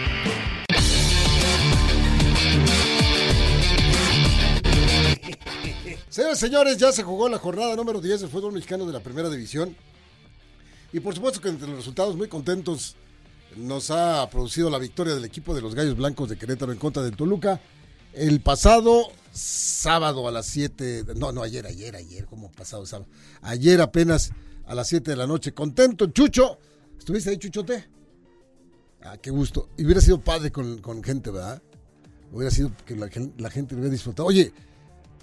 Señores, 6.08 6.38
señores, 6.38 6.78
ya 6.78 6.92
se 6.92 7.02
jugó 7.02 7.28
la 7.28 7.38
jornada 7.38 7.76
número 7.76 8.00
10 8.00 8.22
del 8.22 8.30
fútbol 8.30 8.54
mexicano 8.54 8.86
de 8.86 8.94
la 8.94 9.00
primera 9.00 9.28
división. 9.28 9.76
Y 10.94 11.00
por 11.00 11.14
supuesto 11.14 11.42
que 11.42 11.50
entre 11.50 11.68
los 11.68 11.76
resultados 11.76 12.16
muy 12.16 12.28
contentos 12.28 12.96
nos 13.56 13.90
ha 13.90 14.30
producido 14.30 14.70
la 14.70 14.78
victoria 14.78 15.14
del 15.14 15.26
equipo 15.26 15.54
de 15.54 15.60
los 15.60 15.74
Gallos 15.74 15.96
Blancos 15.96 16.30
de 16.30 16.38
Querétaro 16.38 16.72
en 16.72 16.78
contra 16.78 17.02
del 17.02 17.16
Toluca 17.16 17.60
el 18.14 18.40
pasado 18.40 19.12
sábado 19.32 20.26
a 20.26 20.32
las 20.32 20.46
7, 20.46 21.04
no, 21.16 21.32
no, 21.32 21.42
ayer, 21.42 21.66
ayer, 21.66 21.94
ayer, 21.96 22.26
como 22.26 22.50
pasado 22.50 22.84
sábado, 22.86 23.08
ayer 23.42 23.80
apenas 23.80 24.32
a 24.66 24.74
las 24.74 24.88
7 24.88 25.10
de 25.10 25.16
la 25.16 25.26
noche, 25.26 25.52
contento, 25.52 26.06
Chucho, 26.06 26.58
¿estuviste 26.98 27.30
ahí, 27.30 27.38
Chuchote? 27.38 27.88
Ah, 29.02 29.16
qué 29.16 29.30
gusto, 29.30 29.68
y 29.76 29.84
hubiera 29.84 30.00
sido 30.00 30.20
padre 30.20 30.50
con, 30.50 31.02
gente, 31.02 31.30
¿verdad? 31.30 31.62
Hubiera 32.32 32.50
sido 32.50 32.72
que 32.84 32.94
la, 32.94 33.08
gente 33.08 33.74
hubiera 33.74 33.90
disfrutado. 33.90 34.28
Oye, 34.28 34.52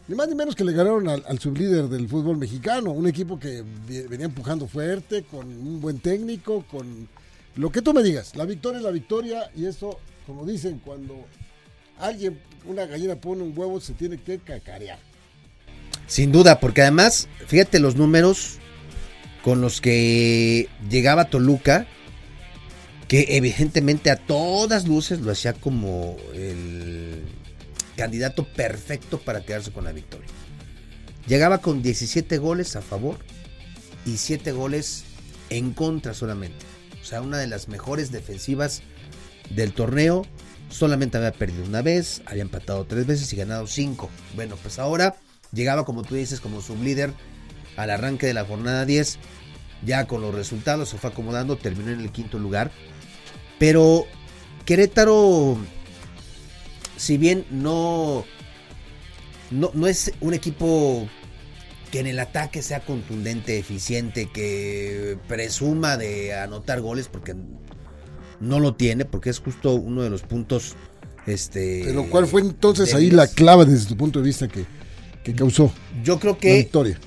ni 0.08 0.15
más 0.15 0.27
ni 0.27 0.36
menos 0.36 0.56
que 0.56 0.63
le 0.63 0.74
ganaron 0.74 1.08
al, 1.08 1.24
al, 1.27 1.39
sublíder 1.39 1.88
del 1.88 2.10
fútbol 2.10 2.38
mexicano, 2.38 2.91
un 2.91 3.08
equipo 3.08 3.39
que 3.39 3.63
venía 4.10 4.25
empujando 4.25 4.67
fuerte, 4.67 5.24
con 5.24 5.48
un 5.48 5.79
buen 5.79 6.00
técnico, 6.00 6.65
con 6.70 7.08
lo 7.56 7.72
que 7.72 7.82
tú 7.82 7.94
me 7.94 8.03
digas. 8.03 8.36
La 8.36 8.46
victoria 8.46 8.79
es 8.79 8.84
la 8.84 8.91
victoria 8.91 9.51
y 9.56 9.65
eso, 9.65 10.00
como 10.25 10.46
dicen, 10.46 10.82
cuando 10.84 11.25
alguien, 12.00 12.39
una 12.66 12.86
gallina 12.86 13.16
pone 13.16 13.44
un 13.44 13.58
huevo, 13.58 13.80
se 13.80 13.94
tiene 13.94 14.18
que 14.18 14.39
cacarear. 14.39 15.00
Sin 16.08 16.32
duda, 16.32 16.60
porque 16.60 16.82
además, 16.82 17.27
fíjate 17.48 17.80
los 17.80 17.96
números 17.96 18.60
con 19.44 19.62
los 19.62 19.82
que 19.82 20.70
llegaba 20.89 21.30
Toluca 21.30 21.88
que 23.08 23.38
evidentemente 23.38 24.12
a 24.12 24.18
todas 24.18 24.88
luces 24.88 25.22
lo 25.22 25.32
hacía 25.32 25.54
como 25.54 26.18
el 26.34 27.24
candidato 27.96 28.46
perfecto 28.46 29.20
para 29.20 29.46
quedarse 29.46 29.72
con 29.72 29.86
la 29.86 29.94
victoria. 29.94 30.27
Llegaba 31.25 31.60
con 31.60 31.82
17 31.82 32.38
goles 32.38 32.75
a 32.75 32.82
favor 32.82 33.18
y 34.06 34.18
7 34.18 34.51
goles 34.51 35.04
en 35.50 35.74
contra 35.74 36.13
solamente. 36.13 36.66
O 37.01 37.06
sea, 37.06 37.22
una 37.22 37.38
de 37.38 37.48
las 37.48 37.70
mejores 37.70 38.12
defensivas 38.12 38.82
del 39.50 39.74
torneo. 39.74 40.25
Solamente 40.69 41.17
había 41.17 41.31
perdido 41.31 41.65
una 41.65 41.81
vez, 41.81 42.21
había 42.25 42.41
empatado 42.41 42.86
tres 42.86 43.05
veces 43.05 43.31
y 43.31 43.36
ganado 43.38 43.67
cinco. 43.67 44.09
Bueno, 44.36 44.55
pues 44.62 44.79
ahora 44.79 45.15
llegaba, 45.53 45.86
como 45.86 46.03
tú 46.03 46.15
dices, 46.15 46.39
como 46.41 46.62
sublíder 46.62 47.13
al 47.77 47.89
arranque 47.89 48.27
de 48.27 48.33
la 48.33 48.45
jornada 48.45 48.86
10. 48.86 49.17
Ya 49.86 50.07
con 50.07 50.21
los 50.21 50.33
resultados 50.33 50.89
se 50.89 50.97
fue 50.97 51.12
acomodando, 51.12 51.57
terminó 51.57 51.91
en 51.91 52.01
el 52.01 52.12
quinto 52.12 52.39
lugar. 52.39 52.71
Pero 53.59 54.05
Querétaro, 54.65 55.57
si 56.97 57.17
bien 57.17 57.45
no, 57.50 58.25
no, 59.51 59.71
no 59.74 59.88
es 59.88 60.12
un 60.19 60.33
equipo 60.33 61.07
que 61.91 62.00
en 62.01 62.07
el 62.07 62.19
ataque 62.19 62.62
sea 62.62 62.81
contundente, 62.81 63.57
eficiente, 63.57 64.29
que 64.29 65.17
presuma 65.27 65.95
de 65.95 66.36
anotar 66.36 66.81
goles, 66.81 67.07
porque 67.07 67.36
no 68.39 68.60
lo 68.60 68.75
tiene, 68.75 69.06
porque 69.06 69.29
es 69.29 69.39
justo 69.39 69.74
uno 69.74 70.03
de 70.03 70.10
los 70.10 70.22
puntos. 70.22 70.75
Este, 71.25 71.82
Pero 71.86 72.10
¿cuál 72.10 72.25
fue 72.25 72.41
entonces 72.41 72.94
ahí 72.94 73.12
la 73.12 73.27
clave 73.27 73.65
desde 73.65 73.88
tu 73.88 73.98
punto 73.98 74.20
de 74.20 74.25
vista 74.25 74.48
que, 74.48 74.65
que 75.25 75.36
causó 75.36 75.74
Yo 76.01 76.20
creo 76.20 76.38
que 76.38 76.50
la 76.51 76.56
victoria? 76.56 76.98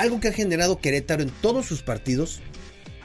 algo 0.00 0.20
que 0.20 0.28
ha 0.28 0.32
generado 0.32 0.80
Querétaro 0.80 1.22
en 1.22 1.30
todos 1.42 1.66
sus 1.66 1.82
partidos, 1.82 2.40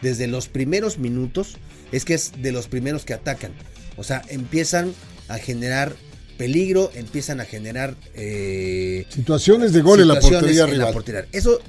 desde 0.02 0.28
los 0.28 0.48
primeros 0.48 0.98
minutos, 0.98 1.58
es 1.92 2.06
que 2.06 2.14
es 2.14 2.32
de 2.42 2.52
los 2.52 2.68
primeros 2.68 3.06
que 3.06 3.14
atacan. 3.14 3.52
O 3.98 4.04
sea, 4.04 4.22
empiezan 4.30 4.94
a 5.28 5.38
generar 5.38 5.96
peligro, 6.38 6.92
empiezan 6.96 7.40
a 7.40 7.46
generar 7.46 7.96
eh, 8.14 9.06
Situaciones 9.10 9.74
de 9.74 9.82
gol 9.82 10.02
en 10.02 10.08
la 10.08 10.20
portería 10.20 10.66
en 10.66 10.78
la 10.78 10.92
portería. 10.92 11.26
Eso 11.32 11.60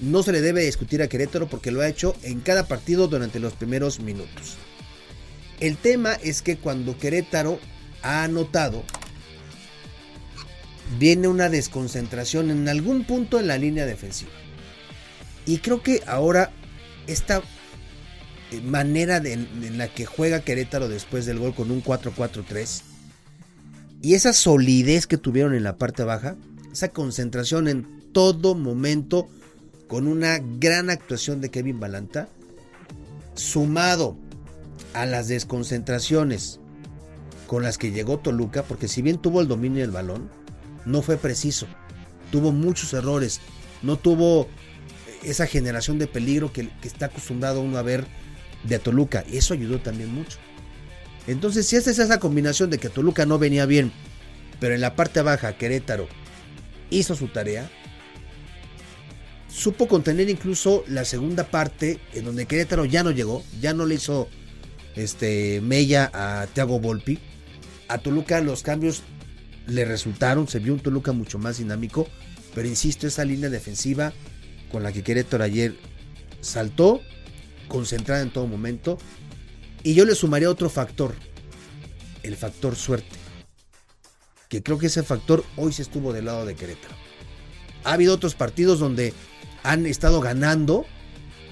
no 0.00 0.22
se 0.22 0.32
le 0.32 0.40
debe 0.40 0.64
discutir 0.64 1.02
a 1.02 1.08
Querétaro 1.08 1.48
porque 1.48 1.70
lo 1.70 1.80
ha 1.80 1.88
hecho 1.88 2.14
en 2.22 2.40
cada 2.40 2.66
partido 2.66 3.08
durante 3.08 3.40
los 3.40 3.54
primeros 3.54 4.00
minutos. 4.00 4.56
El 5.60 5.76
tema 5.76 6.14
es 6.14 6.42
que 6.42 6.56
cuando 6.56 6.98
Querétaro 6.98 7.58
ha 8.02 8.24
anotado, 8.24 8.84
viene 10.98 11.28
una 11.28 11.48
desconcentración 11.48 12.50
en 12.50 12.68
algún 12.68 13.04
punto 13.04 13.40
en 13.40 13.46
la 13.48 13.58
línea 13.58 13.86
defensiva. 13.86 14.30
Y 15.46 15.58
creo 15.58 15.82
que 15.82 16.02
ahora 16.06 16.52
esta 17.06 17.42
eh, 18.52 18.60
manera 18.60 19.18
de- 19.20 19.32
en 19.32 19.78
la 19.78 19.88
que 19.88 20.06
juega 20.06 20.40
Querétaro 20.40 20.88
después 20.88 21.26
del 21.26 21.38
gol 21.38 21.54
con 21.54 21.70
un 21.70 21.82
4-4-3 21.82 22.82
y 24.02 24.14
esa 24.14 24.32
solidez 24.32 25.06
que 25.06 25.16
tuvieron 25.18 25.54
en 25.54 25.64
la 25.64 25.76
parte 25.78 26.04
baja, 26.04 26.36
esa 26.72 26.88
concentración 26.90 27.66
en 27.66 28.12
todo 28.12 28.54
momento 28.54 29.28
con 29.88 30.06
una 30.06 30.38
gran 30.38 30.90
actuación 30.90 31.40
de 31.40 31.50
Kevin 31.50 31.80
Balanta, 31.80 32.28
sumado 33.34 34.16
a 34.96 35.04
las 35.04 35.28
desconcentraciones 35.28 36.58
con 37.46 37.62
las 37.62 37.76
que 37.76 37.92
llegó 37.92 38.18
Toluca, 38.18 38.62
porque 38.62 38.88
si 38.88 39.02
bien 39.02 39.18
tuvo 39.18 39.42
el 39.42 39.46
dominio 39.46 39.82
del 39.82 39.90
balón, 39.90 40.30
no 40.86 41.02
fue 41.02 41.18
preciso, 41.18 41.66
tuvo 42.32 42.50
muchos 42.50 42.94
errores, 42.94 43.42
no 43.82 43.98
tuvo 43.98 44.48
esa 45.22 45.46
generación 45.46 45.98
de 45.98 46.06
peligro 46.06 46.50
que, 46.50 46.70
está 46.82 47.06
acostumbrado 47.06 47.60
uno 47.60 47.76
a 47.76 47.82
ver 47.82 48.06
de 48.64 48.78
Toluca, 48.78 49.22
y 49.30 49.36
eso 49.36 49.52
ayudó 49.52 49.80
también 49.80 50.14
mucho. 50.14 50.38
Entonces, 51.26 51.66
si 51.66 51.76
haces 51.76 51.98
esa 51.98 52.18
combinación 52.18 52.70
de 52.70 52.78
que 52.78 52.88
Toluca 52.88 53.26
no 53.26 53.38
venía 53.38 53.66
bien, 53.66 53.92
pero 54.60 54.74
en 54.74 54.80
la 54.80 54.96
parte 54.96 55.20
baja 55.20 55.58
Querétaro 55.58 56.08
hizo 56.88 57.14
su 57.14 57.28
tarea, 57.28 57.70
supo 59.50 59.88
contener 59.88 60.30
incluso 60.30 60.84
la 60.88 61.04
segunda 61.04 61.44
parte 61.44 62.00
en 62.14 62.24
donde 62.24 62.46
Querétaro 62.46 62.86
ya 62.86 63.02
no 63.02 63.10
llegó, 63.10 63.44
ya 63.60 63.74
no 63.74 63.84
le 63.84 63.96
hizo 63.96 64.30
este 64.96 65.60
Mella 65.60 66.10
a 66.12 66.46
Thiago 66.46 66.80
Volpi. 66.80 67.18
A 67.88 67.98
Toluca 67.98 68.40
los 68.40 68.62
cambios 68.62 69.02
le 69.66 69.84
resultaron, 69.84 70.48
se 70.48 70.58
vio 70.58 70.72
un 70.72 70.80
Toluca 70.80 71.12
mucho 71.12 71.38
más 71.38 71.58
dinámico, 71.58 72.08
pero 72.54 72.68
insisto, 72.68 73.06
esa 73.06 73.24
línea 73.24 73.50
defensiva 73.50 74.12
con 74.70 74.82
la 74.82 74.92
que 74.92 75.02
Querétaro 75.02 75.44
ayer 75.44 75.76
saltó, 76.40 77.00
concentrada 77.68 78.22
en 78.22 78.30
todo 78.30 78.46
momento, 78.46 78.98
y 79.82 79.94
yo 79.94 80.04
le 80.04 80.14
sumaría 80.14 80.50
otro 80.50 80.68
factor, 80.68 81.14
el 82.22 82.36
factor 82.36 82.74
suerte, 82.74 83.16
que 84.48 84.62
creo 84.62 84.78
que 84.78 84.86
ese 84.86 85.02
factor 85.02 85.44
hoy 85.56 85.72
se 85.72 85.82
estuvo 85.82 86.12
del 86.12 86.24
lado 86.26 86.46
de 86.46 86.54
Querétaro. 86.54 86.94
Ha 87.84 87.92
habido 87.92 88.14
otros 88.14 88.34
partidos 88.34 88.80
donde 88.80 89.12
han 89.62 89.86
estado 89.86 90.20
ganando 90.20 90.86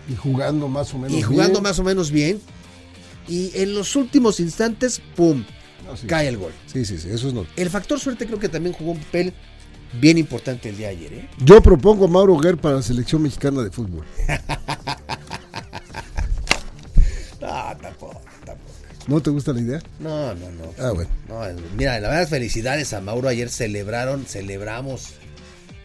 Y 0.09 0.17
jugando 0.17 0.69
más 0.69 0.93
o 0.95 0.99
menos 0.99 1.17
y 1.17 1.23
jugando 1.23 1.55
bien. 1.55 1.63
más 1.63 1.79
o 1.79 1.85
menos 1.85 2.11
bien, 2.11 2.41
y 3.29 3.51
en 3.55 3.75
los 3.75 3.97
últimos 3.97 4.41
instantes, 4.41 5.01
¡pum!, 5.17 5.45
No, 5.87 5.97
sí. 5.97 6.07
cae 6.07 6.29
el 6.29 6.37
gol. 6.39 6.53
Sí, 6.67 6.85
sí, 6.85 6.99
sí, 6.99 7.09
eso 7.11 7.29
es 7.29 7.35
no. 7.35 7.47
El 7.57 7.71
factor 7.71 7.99
suerte 8.01 8.27
creo 8.27 8.39
que 8.39 8.49
también 8.49 8.75
jugó 8.75 8.93
un 8.93 8.99
papel 8.99 9.33
bien 10.01 10.19
importante 10.19 10.69
el 10.71 10.77
día 10.77 10.89
de 10.89 10.97
ayer. 10.97 11.13
¿eh? 11.15 11.29
Yo 11.45 11.63
propongo 11.63 12.05
a 12.07 12.09
Mauro 12.09 12.37
Guerra 12.39 12.57
para 12.61 12.75
la 12.77 12.83
selección 12.83 13.23
mexicana 13.23 13.63
de 13.63 13.71
fútbol. 13.71 14.05
Ah, 17.47 17.77
tampoco, 17.81 18.21
tampoco. 18.45 18.71
¿No 19.07 19.21
te 19.21 19.31
gusta 19.31 19.53
la 19.53 19.61
idea? 19.61 19.83
No, 19.99 20.35
no, 20.35 20.51
no. 20.51 20.73
Ah, 20.79 20.93
bueno. 20.93 21.11
No, 21.29 21.41
mira, 21.77 22.01
la 22.01 22.09
verdad, 22.09 22.29
felicidades 22.29 22.93
a 22.95 23.01
Mauro. 23.03 23.29
Ayer 23.29 23.51
celebraron, 23.51 24.25
celebramos. 24.25 25.11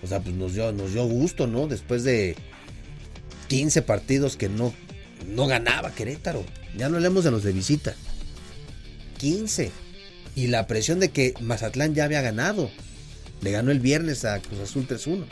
O 0.02 0.08
sea, 0.08 0.22
pues 0.22 0.36
nos 0.36 0.54
dio, 0.54 0.72
nos 0.72 0.94
dio 0.94 1.06
gusto, 1.06 1.46
¿no? 1.48 1.68
Después 1.68 2.04
de 2.06 2.38
15 3.50 3.82
partidos 3.82 4.38
que 4.38 4.48
no, 4.48 4.74
no 5.28 5.48
ganaba 5.48 5.94
Querétaro. 5.94 6.46
Ya 6.78 6.90
no 6.90 6.98
hablemos 6.98 7.24
de 7.24 7.32
los 7.32 7.44
de 7.44 7.52
visita. 7.54 7.96
15. 9.18 9.72
Y 10.36 10.48
la 10.48 10.68
presión 10.68 11.00
de 11.00 11.10
que 11.10 11.34
Mazatlán 11.42 11.94
ya 11.96 12.06
había 12.06 12.22
ganado. 12.22 12.70
Le 13.42 13.52
ganó 13.52 13.72
el 13.72 13.80
viernes 13.80 14.26
a 14.26 14.40
Cruz 14.40 14.60
Azul 14.60 14.88
3-1. 14.88 15.26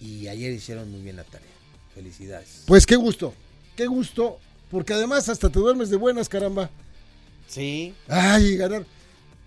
Y 0.00 0.28
ayer 0.28 0.52
hicieron 0.52 0.90
muy 0.90 1.00
bien 1.02 1.16
la 1.16 1.24
tarea. 1.24 1.48
Felicidades. 1.94 2.62
Pues 2.66 2.86
qué 2.86 2.96
gusto, 2.96 3.32
qué 3.76 3.86
gusto, 3.86 4.38
porque 4.70 4.92
además 4.92 5.28
hasta 5.28 5.48
te 5.48 5.58
duermes 5.58 5.88
de 5.90 5.96
buenas, 5.96 6.28
caramba. 6.28 6.70
Sí. 7.48 7.94
Ay, 8.08 8.56
ganar. 8.56 8.84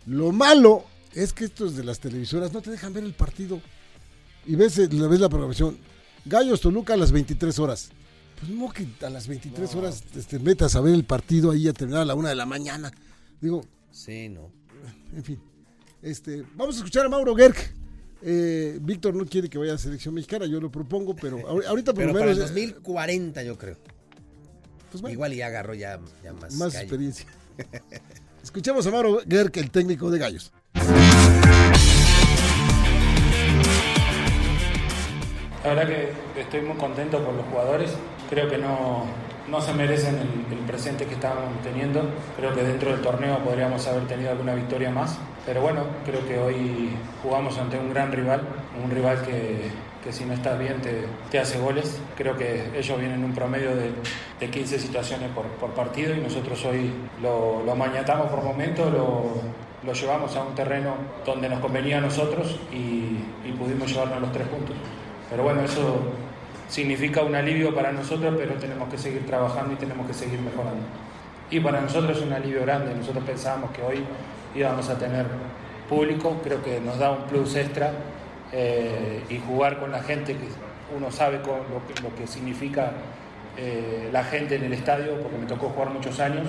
Lo 0.05 0.31
malo 0.31 0.85
es 1.13 1.31
que 1.33 1.45
estos 1.45 1.75
de 1.75 1.83
las 1.83 1.99
televisoras 1.99 2.51
no 2.51 2.61
te 2.61 2.71
dejan 2.71 2.93
ver 2.93 3.03
el 3.03 3.13
partido. 3.13 3.61
Y 4.45 4.55
ves, 4.55 4.77
eh, 4.79 4.89
la- 4.91 5.07
ves 5.07 5.19
la 5.19 5.29
programación. 5.29 5.77
Gallos 6.25 6.61
Toluca 6.61 6.93
a 6.95 6.97
las 6.97 7.11
23 7.11 7.59
horas. 7.59 7.89
Pues 8.39 8.51
no 8.51 8.69
que 8.69 8.87
a 9.05 9.09
las 9.09 9.27
23 9.27 9.75
horas 9.75 10.01
te 10.01 10.39
metas 10.39 10.75
a 10.75 10.81
ver 10.81 10.93
el 10.93 11.03
partido 11.03 11.51
ahí 11.51 11.67
a 11.67 11.73
terminar 11.73 12.01
a 12.03 12.05
la 12.05 12.15
una 12.15 12.29
de 12.29 12.35
la 12.35 12.45
mañana. 12.45 12.91
Digo, 13.41 13.61
Sí, 13.91 14.29
no. 14.29 14.51
en 15.15 15.23
fin. 15.23 15.39
Este, 16.01 16.45
vamos 16.55 16.75
a 16.75 16.77
escuchar 16.79 17.05
a 17.05 17.09
Mauro 17.09 17.35
Gerg. 17.35 17.55
Eh, 18.21 18.77
Víctor 18.81 19.15
no 19.15 19.25
quiere 19.25 19.49
que 19.49 19.57
vaya 19.57 19.71
a 19.71 19.75
la 19.75 19.79
selección 19.79 20.13
mexicana, 20.13 20.45
yo 20.45 20.59
lo 20.61 20.71
propongo, 20.71 21.15
pero 21.15 21.37
ahor- 21.39 21.65
ahorita 21.67 21.93
por 21.93 22.05
lo 22.05 22.13
para 22.13 22.25
menos. 22.27 22.37
el 22.37 22.43
2040 22.47 23.43
yo 23.43 23.57
creo. 23.57 23.77
pues 24.91 25.01
bueno, 25.01 25.13
Igual 25.13 25.33
ya 25.33 25.47
agarró 25.47 25.73
ya, 25.73 25.99
ya 26.23 26.33
más, 26.33 26.53
más 26.55 26.71
calle. 26.73 26.83
experiencia. 26.85 27.25
Escuchemos 28.43 28.85
a 28.87 28.91
Mauro 28.91 29.19
Gerg, 29.27 29.51
el 29.57 29.69
técnico 29.71 30.09
de 30.09 30.19
Gallos. 30.19 30.51
La 35.63 35.73
verdad 35.75 35.87
que 35.87 36.41
estoy 36.41 36.61
muy 36.61 36.77
contento 36.77 37.23
por 37.23 37.33
los 37.33 37.45
jugadores. 37.47 37.91
Creo 38.29 38.47
que 38.49 38.57
no, 38.57 39.05
no 39.49 39.61
se 39.61 39.73
merecen 39.73 40.15
el, 40.15 40.57
el 40.57 40.65
presente 40.65 41.05
que 41.05 41.15
estamos 41.15 41.43
teniendo. 41.63 42.01
Creo 42.37 42.53
que 42.53 42.63
dentro 42.63 42.91
del 42.91 43.01
torneo 43.01 43.39
podríamos 43.39 43.85
haber 43.87 44.07
tenido 44.07 44.31
alguna 44.31 44.53
victoria 44.53 44.91
más. 44.91 45.17
Pero 45.45 45.61
bueno, 45.61 45.81
creo 46.05 46.25
que 46.27 46.37
hoy 46.37 46.91
jugamos 47.23 47.57
ante 47.57 47.77
un 47.77 47.89
gran 47.91 48.11
rival, 48.11 48.41
un 48.83 48.91
rival 48.91 49.21
que, 49.23 49.71
que 50.03 50.13
si 50.13 50.25
no 50.25 50.33
estás 50.33 50.59
bien 50.59 50.81
te, 50.81 51.05
te 51.31 51.39
hace 51.39 51.59
goles. 51.59 51.99
Creo 52.15 52.37
que 52.37 52.69
ellos 52.77 52.99
vienen 52.99 53.19
en 53.19 53.25
un 53.25 53.33
promedio 53.33 53.75
de, 53.75 53.91
de 54.39 54.49
15 54.49 54.77
situaciones 54.79 55.29
por, 55.31 55.45
por 55.45 55.71
partido 55.71 56.13
y 56.13 56.19
nosotros 56.19 56.63
hoy 56.65 56.91
lo, 57.21 57.63
lo 57.65 57.75
mañatamos 57.75 58.27
por 58.27 58.43
momento, 58.43 58.89
lo, 58.89 59.31
lo 59.83 59.93
llevamos 59.93 60.35
a 60.35 60.43
un 60.43 60.53
terreno 60.53 60.93
donde 61.25 61.49
nos 61.49 61.59
convenía 61.59 61.97
a 61.97 62.01
nosotros 62.01 62.59
y, 62.71 63.17
y 63.47 63.51
pudimos 63.57 63.91
llevarnos 63.91 64.21
los 64.21 64.31
tres 64.31 64.47
puntos. 64.47 64.75
Pero 65.29 65.43
bueno, 65.43 65.61
eso 65.61 65.99
significa 66.69 67.23
un 67.23 67.35
alivio 67.35 67.73
para 67.73 67.91
nosotros, 67.91 68.33
pero 68.37 68.53
tenemos 68.53 68.87
que 68.89 68.97
seguir 68.97 69.25
trabajando 69.25 69.73
y 69.73 69.75
tenemos 69.75 70.07
que 70.07 70.13
seguir 70.13 70.39
mejorando. 70.39 70.85
Y 71.51 71.59
para 71.59 71.81
nosotros 71.81 72.17
es 72.17 72.23
un 72.23 72.31
alivio 72.31 72.61
grande. 72.61 72.93
Nosotros 72.93 73.23
pensábamos 73.23 73.71
que 73.71 73.81
hoy 73.81 74.03
íbamos 74.55 74.87
a 74.89 74.97
tener 74.97 75.25
público, 75.89 76.39
creo 76.43 76.63
que 76.63 76.79
nos 76.79 76.99
da 76.99 77.11
un 77.11 77.23
plus 77.23 77.55
extra 77.55 77.91
eh, 78.51 79.23
y 79.29 79.39
jugar 79.39 79.79
con 79.79 79.91
la 79.91 80.03
gente 80.03 80.33
que 80.33 80.47
uno 80.95 81.11
sabe 81.11 81.41
con 81.41 81.57
lo, 81.71 82.15
que, 82.15 82.27
significa 82.27 82.91
eh, 83.57 84.09
la 84.11 84.23
gente 84.23 84.55
en 84.55 84.63
el 84.63 84.73
estadio, 84.73 85.19
porque 85.21 85.37
me 85.37 85.45
tocó 85.47 85.69
jugar 85.69 85.89
muchos 85.89 86.19
años, 86.19 86.47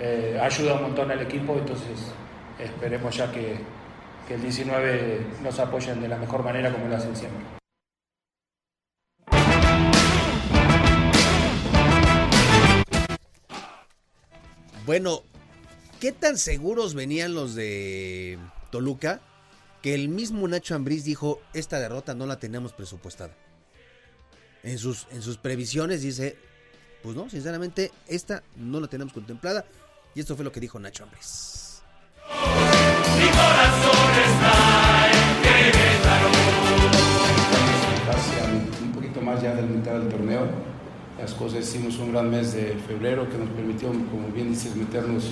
eh, 0.00 0.38
ayuda 0.42 0.74
un 0.74 0.82
montón 0.82 1.10
al 1.10 1.20
equipo, 1.20 1.56
entonces 1.56 2.12
esperemos 2.58 3.16
ya 3.16 3.30
que, 3.30 3.56
que 4.26 4.34
el 4.34 4.42
19 4.42 5.26
nos 5.42 5.58
apoyen 5.60 6.00
de 6.00 6.08
la 6.08 6.16
mejor 6.16 6.42
manera 6.42 6.72
como 6.72 6.88
lo 6.88 6.96
hacen 6.96 7.14
siempre. 7.14 7.53
Bueno, 14.86 15.22
¿qué 15.98 16.12
tan 16.12 16.36
seguros 16.36 16.94
venían 16.94 17.34
los 17.34 17.54
de 17.54 18.38
Toluca 18.70 19.20
que 19.80 19.94
el 19.94 20.08
mismo 20.10 20.46
Nacho 20.46 20.74
Ambriz 20.74 21.04
dijo, 21.04 21.40
esta 21.54 21.80
derrota 21.80 22.14
no 22.14 22.26
la 22.26 22.38
tenemos 22.38 22.74
presupuestada? 22.74 23.34
En 24.62 24.78
sus, 24.78 25.06
en 25.10 25.22
sus 25.22 25.38
previsiones 25.38 26.02
dice, 26.02 26.36
pues 27.02 27.16
no, 27.16 27.30
sinceramente, 27.30 27.92
esta 28.08 28.42
no 28.56 28.78
la 28.78 28.88
tenemos 28.88 29.14
contemplada. 29.14 29.64
Y 30.14 30.20
esto 30.20 30.36
fue 30.36 30.44
lo 30.44 30.52
que 30.52 30.60
dijo 30.60 30.78
Nacho 30.78 31.04
Ambriz. 31.04 31.82
Mi 33.18 33.28
corazón 33.28 34.10
está 34.26 35.10
en 38.44 38.84
un 38.86 38.92
poquito 38.92 39.20
más 39.22 39.42
ya 39.42 39.54
del 39.54 39.66
mitad 39.66 39.92
del 39.92 40.08
torneo. 40.08 40.73
Las 41.24 41.32
cosas 41.32 41.60
hicimos 41.60 41.98
un 42.00 42.12
gran 42.12 42.28
mes 42.28 42.52
de 42.52 42.76
febrero 42.86 43.26
que 43.30 43.38
nos 43.38 43.48
permitió, 43.48 43.88
como 43.88 44.28
bien 44.34 44.50
dices, 44.50 44.76
meternos 44.76 45.30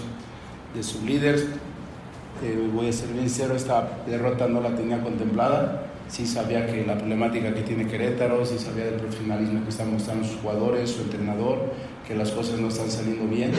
de 0.75 0.83
sublíderes. 0.83 1.43
Eh, 2.43 2.67
voy 2.73 2.89
a 2.89 2.93
ser 2.95 3.11
bien 3.11 3.29
sincero, 3.29 3.55
esta 3.55 3.99
derrota 4.07 4.49
no 4.49 4.63
la 4.63 4.75
tenía 4.75 5.03
contemplada. 5.03 5.89
Sí 6.09 6.27
sabía 6.27 6.65
que 6.65 6.87
la 6.87 6.97
problemática 6.97 7.53
que 7.53 7.61
tiene 7.61 7.87
Querétaro, 7.87 8.47
sí 8.47 8.59
sabía 8.59 8.87
del 8.87 8.95
profesionalismo 8.95 9.65
que 9.65 9.69
están 9.69 9.93
mostrando 9.93 10.27
sus 10.27 10.41
jugadores, 10.41 10.93
su 10.93 11.03
entrenador, 11.03 11.59
que 12.09 12.15
las 12.15 12.31
cosas 12.31 12.59
no 12.59 12.69
están 12.69 12.91
saliendo 12.91 13.27
bien, 13.27 13.51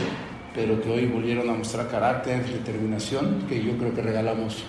pero 0.56 0.82
que 0.82 0.90
hoy 0.90 1.06
volvieron 1.06 1.48
a 1.52 1.54
mostrar 1.54 1.88
carácter, 1.88 2.44
determinación, 2.48 3.44
que 3.48 3.64
yo 3.64 3.78
creo 3.78 3.94
que 3.94 4.02
regalamos 4.02 4.64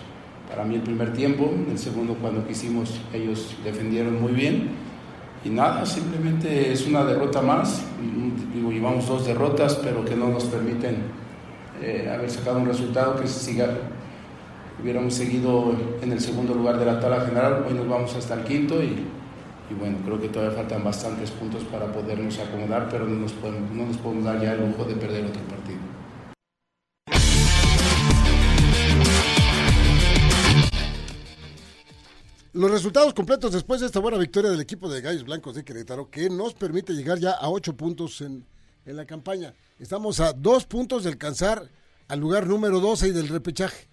para 0.51 0.65
mí 0.65 0.75
el 0.75 0.83
primer 0.83 1.15
tiempo, 1.15 1.51
el 1.71 1.79
segundo 1.79 2.13
cuando 2.21 2.47
quisimos 2.47 3.01
ellos 3.15 3.57
defendieron 3.65 4.21
muy 4.21 4.33
bien 4.33 4.84
y 5.45 5.51
nada, 5.51 5.85
simplemente 5.85 6.73
es 6.73 6.87
una 6.87 7.05
derrota 7.05 7.43
más, 7.43 7.83
digo, 8.55 8.73
llevamos 8.73 9.07
dos 9.07 9.27
derrotas, 9.27 9.75
pero 9.77 10.05
que 10.05 10.17
no 10.17 10.29
nos 10.29 10.45
permiten 10.45 10.97
eh, 11.83 12.11
haber 12.13 12.31
sacado 12.31 12.59
un 12.59 12.67
resultado 12.67 13.21
que 13.21 13.27
si 13.27 13.53
siga, 13.53 13.69
hubiéramos 14.83 15.15
seguido 15.15 15.75
en 16.01 16.13
el 16.13 16.21
segundo 16.21 16.55
lugar 16.55 16.79
de 16.79 16.87
la 16.87 16.99
tabla 16.99 17.21
general, 17.21 17.65
hoy 17.69 17.75
nos 17.75 17.87
vamos 17.87 18.15
hasta 18.17 18.35
el 18.35 18.45
quinto 18.45 18.83
y, 18.83 19.05
y 19.71 19.75
bueno, 19.79 19.99
creo 20.05 20.19
que 20.19 20.29
todavía 20.29 20.57
faltan 20.57 20.83
bastantes 20.83 21.31
puntos 21.31 21.63
para 21.65 21.87
podernos 21.93 22.39
acomodar, 22.39 22.89
pero 22.91 23.07
no 23.07 23.21
nos, 23.21 23.33
podemos, 23.33 23.71
no 23.71 23.87
nos 23.87 23.99
podemos 23.99 24.25
dar 24.25 24.41
ya 24.41 24.55
el 24.55 24.67
lujo 24.67 24.85
de 24.85 24.95
perder 24.95 25.27
otro 25.27 25.43
partido. 25.43 25.94
Los 32.55 32.71
resultados 32.71 33.13
completos 33.15 33.53
después 33.53 33.81
de 33.81 33.87
esta 33.87 33.99
buena 33.99 34.17
victoria 34.17 34.49
del 34.49 34.61
equipo 34.61 34.89
de 34.89 35.01
Gallos 35.01 35.25
Blancos 35.25 35.57
de 35.57 35.65
Querétaro, 35.65 36.09
que 36.09 36.31
nos 36.31 36.55
permite 36.55 36.93
llegar 36.93 37.19
ya 37.19 37.33
a 37.33 37.51
ocho 37.51 37.77
puntos 37.77 38.21
en, 38.21 38.47
en 38.87 38.97
la 38.97 39.07
campaña. 39.07 39.55
Estamos 39.81 40.21
a 40.21 40.33
dos 40.33 40.65
puntos 40.65 41.03
de 41.03 41.11
alcanzar 41.11 41.69
al 42.07 42.21
lugar 42.21 42.47
número 42.47 42.79
12 42.79 43.09
y 43.09 43.11
del 43.11 43.27
repechaje. 43.27 43.89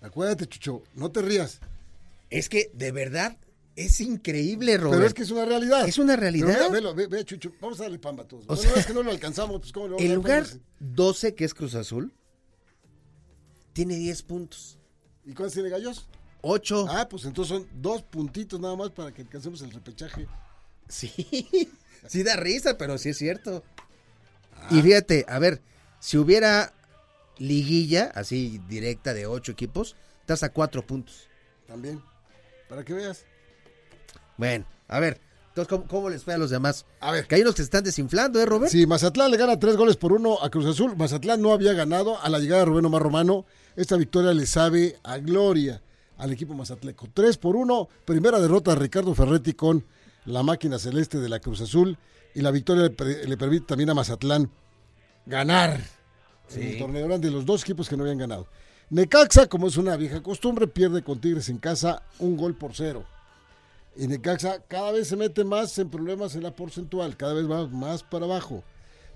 Acuérdate, 0.00 0.46
Chucho, 0.46 0.84
no 0.94 1.10
te 1.10 1.20
rías. 1.20 1.58
Es 2.30 2.48
que, 2.48 2.70
de 2.74 2.92
verdad, 2.92 3.36
es 3.74 4.00
increíble, 4.00 4.76
Robert. 4.76 4.96
Pero 4.96 5.06
es 5.08 5.14
que 5.14 5.22
es 5.22 5.30
una 5.32 5.44
realidad. 5.44 5.88
Es 5.88 5.98
una 5.98 6.14
realidad. 6.14 6.46
Pero 6.46 6.70
mira, 6.70 6.70
velo, 6.70 6.94
ve, 6.94 7.08
ve, 7.08 7.24
Chucho, 7.24 7.52
vamos 7.60 7.80
a 7.80 7.82
darle 7.82 7.98
pamba 7.98 8.22
a 8.22 8.28
todos. 8.28 8.44
O 8.46 8.54
sea, 8.54 8.72
es 8.76 8.86
que 8.86 8.94
no 8.94 9.02
lo 9.02 9.10
alcanzamos, 9.10 9.58
pues 9.58 9.72
cómo 9.72 9.88
lo 9.88 9.96
vamos 9.96 10.04
El 10.04 10.12
a 10.12 10.14
lugar 10.14 10.38
alcanzar? 10.42 10.60
12, 10.78 11.34
que 11.34 11.44
es 11.44 11.54
Cruz 11.54 11.74
Azul, 11.74 12.14
tiene 13.72 13.96
10 13.96 14.22
puntos. 14.22 14.78
¿Y 15.24 15.34
cuántos 15.34 15.54
tiene 15.54 15.70
Gallos? 15.70 16.06
8. 16.42 16.86
Ah, 16.88 17.08
pues 17.08 17.24
entonces 17.24 17.56
son 17.56 17.68
dos 17.80 18.02
puntitos 18.02 18.60
nada 18.60 18.76
más 18.76 18.90
para 18.90 19.12
que 19.12 19.22
alcancemos 19.22 19.62
el 19.62 19.70
repechaje. 19.70 20.26
Sí, 20.88 21.70
sí 22.06 22.22
da 22.22 22.36
risa, 22.36 22.76
pero 22.76 22.98
sí 22.98 23.10
es 23.10 23.18
cierto. 23.18 23.62
Ah. 24.56 24.68
Y 24.70 24.82
fíjate, 24.82 25.24
a 25.28 25.38
ver, 25.38 25.62
si 26.00 26.18
hubiera 26.18 26.72
liguilla, 27.38 28.10
así 28.14 28.60
directa 28.68 29.14
de 29.14 29.26
ocho 29.26 29.52
equipos, 29.52 29.96
estás 30.20 30.42
a 30.42 30.52
cuatro 30.52 30.86
puntos. 30.86 31.28
También. 31.66 32.02
Para 32.68 32.84
que 32.84 32.92
veas. 32.92 33.24
Bueno, 34.36 34.66
a 34.88 34.98
ver, 35.00 35.20
entonces, 35.48 35.68
¿cómo, 35.68 35.86
cómo 35.88 36.10
les 36.10 36.22
fue 36.22 36.34
a 36.34 36.38
los 36.38 36.50
demás? 36.50 36.86
A 37.00 37.10
ver. 37.12 37.26
Que 37.26 37.34
hay 37.34 37.42
unos 37.42 37.54
que 37.54 37.62
se 37.62 37.64
están 37.64 37.82
desinflando, 37.82 38.40
¿eh, 38.40 38.46
Robert? 38.46 38.70
Sí, 38.70 38.86
Mazatlán 38.86 39.30
le 39.30 39.36
gana 39.36 39.58
tres 39.58 39.76
goles 39.76 39.96
por 39.96 40.12
uno 40.12 40.42
a 40.42 40.48
Cruz 40.48 40.66
Azul. 40.66 40.96
Mazatlán 40.96 41.42
no 41.42 41.52
había 41.52 41.72
ganado 41.72 42.20
a 42.20 42.28
la 42.28 42.38
llegada 42.38 42.60
de 42.60 42.66
Rubén 42.66 42.86
Omar 42.86 43.02
Romano. 43.02 43.46
Esta 43.74 43.96
victoria 43.96 44.32
le 44.32 44.46
sabe 44.46 44.98
a 45.02 45.18
gloria 45.18 45.82
al 46.20 46.32
equipo 46.32 46.54
mazatleco. 46.54 47.08
Tres 47.12 47.36
por 47.36 47.56
uno. 47.56 47.88
Primera 48.04 48.38
derrota 48.38 48.72
de 48.74 48.80
Ricardo 48.80 49.14
Ferretti 49.14 49.54
con 49.54 49.84
la 50.26 50.42
máquina 50.42 50.78
celeste 50.78 51.18
de 51.18 51.28
la 51.28 51.40
Cruz 51.40 51.60
Azul. 51.60 51.98
Y 52.34 52.42
la 52.42 52.50
victoria 52.52 52.84
le, 52.84 52.90
per- 52.90 53.28
le 53.28 53.36
permite 53.36 53.66
también 53.66 53.90
a 53.90 53.94
Mazatlán 53.94 54.50
ganar 55.26 55.80
en 56.54 56.62
el 56.62 56.78
torneo. 56.78 57.06
Eran 57.06 57.20
de 57.20 57.30
los 57.30 57.44
dos 57.44 57.62
equipos 57.62 57.88
que 57.88 57.96
no 57.96 58.04
habían 58.04 58.18
ganado. 58.18 58.46
Necaxa, 58.90 59.48
como 59.48 59.66
es 59.66 59.76
una 59.76 59.96
vieja 59.96 60.22
costumbre, 60.22 60.66
pierde 60.66 61.02
con 61.02 61.20
Tigres 61.20 61.48
en 61.48 61.58
casa 61.58 62.02
un 62.18 62.36
gol 62.36 62.54
por 62.54 62.74
cero. 62.74 63.04
Y 63.96 64.06
Necaxa 64.06 64.62
cada 64.68 64.92
vez 64.92 65.08
se 65.08 65.16
mete 65.16 65.44
más 65.44 65.76
en 65.78 65.90
problemas 65.90 66.34
en 66.36 66.42
la 66.44 66.54
porcentual, 66.54 67.16
cada 67.16 67.34
vez 67.34 67.50
va 67.50 67.66
más 67.66 68.02
para 68.02 68.24
abajo. 68.26 68.62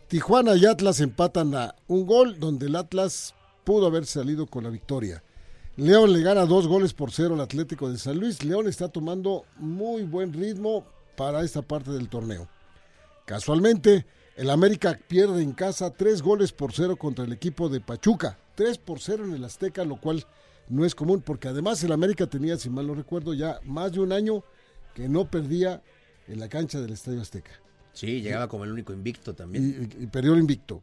Tijuana 0.08 0.54
y 0.56 0.66
Atlas 0.66 1.00
empatan 1.00 1.54
a 1.54 1.74
un 1.86 2.06
gol, 2.06 2.38
donde 2.38 2.66
el 2.66 2.76
Atlas 2.76 3.34
pudo 3.64 3.86
haber 3.86 4.06
salido 4.06 4.46
con 4.46 4.64
la 4.64 4.70
victoria. 4.70 5.22
León 5.76 6.12
le 6.12 6.20
gana 6.20 6.46
dos 6.46 6.68
goles 6.68 6.92
por 6.92 7.10
cero 7.10 7.34
al 7.34 7.40
Atlético 7.40 7.90
de 7.90 7.98
San 7.98 8.20
Luis. 8.20 8.44
León 8.44 8.68
está 8.68 8.88
tomando 8.88 9.44
muy 9.56 10.04
buen 10.04 10.32
ritmo 10.32 10.86
para 11.16 11.42
esta 11.42 11.62
parte 11.62 11.90
del 11.90 12.08
torneo. 12.08 12.48
Casualmente, 13.24 14.06
el 14.36 14.50
América 14.50 14.96
pierde 15.08 15.42
en 15.42 15.52
casa 15.52 15.90
tres 15.90 16.22
goles 16.22 16.52
por 16.52 16.72
cero 16.72 16.96
contra 16.96 17.24
el 17.24 17.32
equipo 17.32 17.68
de 17.68 17.80
Pachuca. 17.80 18.38
Tres 18.54 18.78
por 18.78 19.00
cero 19.00 19.24
en 19.24 19.32
el 19.32 19.42
Azteca, 19.42 19.84
lo 19.84 19.96
cual 19.96 20.24
no 20.68 20.84
es 20.84 20.94
común, 20.94 21.22
porque 21.22 21.48
además 21.48 21.82
el 21.82 21.90
América 21.90 22.28
tenía, 22.28 22.56
si 22.56 22.70
mal 22.70 22.86
no 22.86 22.94
recuerdo, 22.94 23.34
ya 23.34 23.58
más 23.64 23.90
de 23.90 24.00
un 24.00 24.12
año 24.12 24.44
que 24.94 25.08
no 25.08 25.28
perdía 25.28 25.82
en 26.28 26.38
la 26.38 26.48
cancha 26.48 26.80
del 26.80 26.92
Estadio 26.92 27.20
Azteca. 27.20 27.50
Sí, 27.92 28.22
llegaba 28.22 28.46
como 28.46 28.62
el 28.62 28.70
único 28.70 28.92
invicto 28.92 29.34
también. 29.34 29.92
Y, 29.98 30.04
y 30.04 30.06
perdió 30.06 30.34
el 30.34 30.40
invicto. 30.40 30.80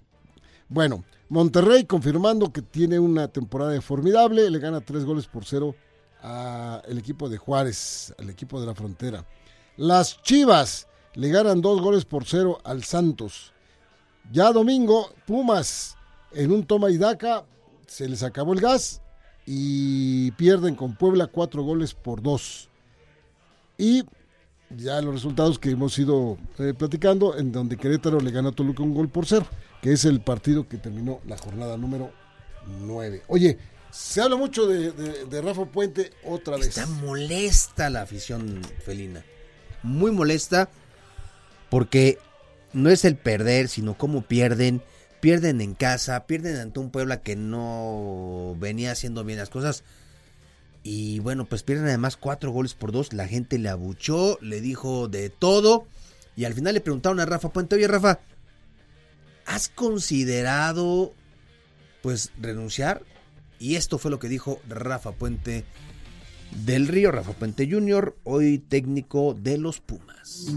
Bueno, 0.71 1.03
Monterrey 1.27 1.83
confirmando 1.83 2.53
que 2.53 2.61
tiene 2.61 2.97
una 2.97 3.27
temporada 3.27 3.79
formidable, 3.81 4.49
le 4.49 4.57
gana 4.57 4.79
tres 4.79 5.03
goles 5.03 5.27
por 5.27 5.43
cero 5.43 5.75
al 6.21 6.97
equipo 6.97 7.27
de 7.27 7.37
Juárez, 7.37 8.15
al 8.17 8.29
equipo 8.29 8.61
de 8.61 8.67
la 8.67 8.73
frontera. 8.73 9.25
Las 9.75 10.23
Chivas 10.23 10.87
le 11.15 11.27
ganan 11.27 11.61
dos 11.61 11.81
goles 11.81 12.05
por 12.05 12.23
cero 12.23 12.59
al 12.63 12.85
Santos. 12.85 13.51
Ya 14.31 14.53
domingo, 14.53 15.13
Pumas 15.27 15.97
en 16.31 16.53
un 16.53 16.65
toma 16.65 16.89
y 16.89 16.97
daca, 16.97 17.43
se 17.85 18.07
les 18.07 18.23
acabó 18.23 18.53
el 18.53 18.61
gas 18.61 19.01
y 19.45 20.31
pierden 20.31 20.75
con 20.75 20.95
Puebla 20.95 21.27
cuatro 21.27 21.63
goles 21.63 21.93
por 21.93 22.21
dos. 22.21 22.69
Y 23.77 24.05
ya 24.69 25.01
los 25.01 25.15
resultados 25.15 25.59
que 25.59 25.71
hemos 25.71 25.99
ido 25.99 26.37
eh, 26.59 26.73
platicando, 26.73 27.37
en 27.37 27.51
donde 27.51 27.75
Querétaro 27.75 28.21
le 28.21 28.31
ganó 28.31 28.49
a 28.49 28.53
Toluca 28.53 28.83
un 28.83 28.93
gol 28.93 29.09
por 29.09 29.25
cero, 29.25 29.45
que 29.81 29.93
es 29.93 30.05
el 30.05 30.21
partido 30.21 30.67
que 30.67 30.77
terminó 30.77 31.19
la 31.27 31.37
jornada 31.37 31.77
número 31.77 32.11
9. 32.81 33.23
Oye, 33.27 33.57
se 33.91 34.21
habla 34.21 34.35
mucho 34.35 34.67
de, 34.67 34.91
de- 34.91 35.25
de 35.25 35.41
Rafa 35.41 35.65
Puente 35.65 36.11
otra 36.23 36.57
vez. 36.57 36.67
Está 36.67 36.85
molesta 36.85 37.89
la 37.89 38.01
afición 38.03 38.61
felina. 38.85 39.23
Muy 39.83 40.11
molesta 40.11 40.69
porque 41.69 42.17
no 42.73 42.89
es 42.89 43.05
el 43.05 43.15
perder, 43.17 43.67
sino 43.67 43.97
cómo 43.97 44.21
pierden. 44.21 44.81
Pierden 45.19 45.61
en 45.61 45.75
casa, 45.75 46.25
pierden 46.25 46.55
ante 46.57 46.79
un 46.79 46.89
Puebla 46.89 47.21
que 47.21 47.35
no 47.35 48.55
venía 48.59 48.91
haciendo 48.91 49.23
bien 49.23 49.37
las 49.39 49.49
cosas. 49.49 49.83
Y 50.83 51.19
bueno, 51.19 51.45
pues 51.45 51.61
pierden 51.61 51.85
además 51.87 52.17
cuatro 52.17 52.49
goles 52.51 52.73
por 52.73 52.91
dos. 52.91 53.13
La 53.13 53.27
gente 53.27 53.59
le 53.59 53.69
abuchó, 53.69 54.39
le 54.41 54.61
dijo 54.61 55.07
de 55.07 55.29
todo. 55.29 55.85
Y 56.35 56.45
al 56.45 56.53
final 56.55 56.73
le 56.73 56.81
preguntaron 56.81 57.19
a 57.19 57.25
Rafa 57.25 57.49
Puente, 57.49 57.75
oye 57.75 57.87
Rafa, 57.87 58.19
¿has 59.45 59.69
considerado 59.69 61.13
pues 62.01 62.31
renunciar? 62.39 63.03
Y 63.59 63.75
esto 63.75 63.97
fue 63.97 64.11
lo 64.11 64.19
que 64.19 64.29
dijo 64.29 64.59
Rafa 64.67 65.11
Puente 65.11 65.65
del 66.65 66.87
Río, 66.87 67.11
Rafa 67.11 67.33
Puente 67.33 67.69
Jr., 67.69 68.15
hoy 68.23 68.57
técnico 68.59 69.33
de 69.33 69.57
los 69.57 69.79
Pumas. 69.79 70.47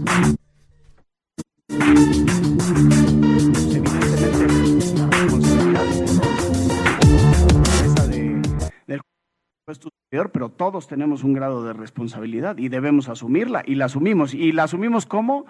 pero 10.31 10.49
todos 10.49 10.87
tenemos 10.87 11.23
un 11.23 11.33
grado 11.33 11.63
de 11.63 11.73
responsabilidad 11.73 12.57
y 12.57 12.69
debemos 12.69 13.09
asumirla 13.09 13.63
y 13.65 13.75
la 13.75 13.85
asumimos. 13.85 14.33
¿Y 14.33 14.51
la 14.51 14.63
asumimos 14.63 15.05
cómo? 15.05 15.45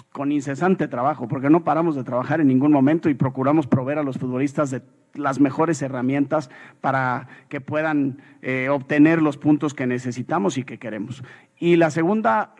Con 0.00 0.32
incesante 0.32 0.88
trabajo, 0.88 1.28
porque 1.28 1.50
no 1.50 1.64
paramos 1.64 1.96
de 1.96 2.04
trabajar 2.04 2.40
en 2.40 2.48
ningún 2.48 2.72
momento 2.72 3.10
y 3.10 3.14
procuramos 3.14 3.66
proveer 3.66 3.98
a 3.98 4.02
los 4.02 4.18
futbolistas 4.18 4.70
de 4.70 4.82
las 5.14 5.40
mejores 5.40 5.82
herramientas 5.82 6.50
para 6.80 7.28
que 7.48 7.60
puedan 7.60 8.22
eh, 8.40 8.68
obtener 8.70 9.20
los 9.20 9.36
puntos 9.36 9.74
que 9.74 9.86
necesitamos 9.86 10.56
y 10.56 10.64
que 10.64 10.78
queremos. 10.78 11.22
Y 11.58 11.76
la 11.76 11.90
segunda, 11.90 12.54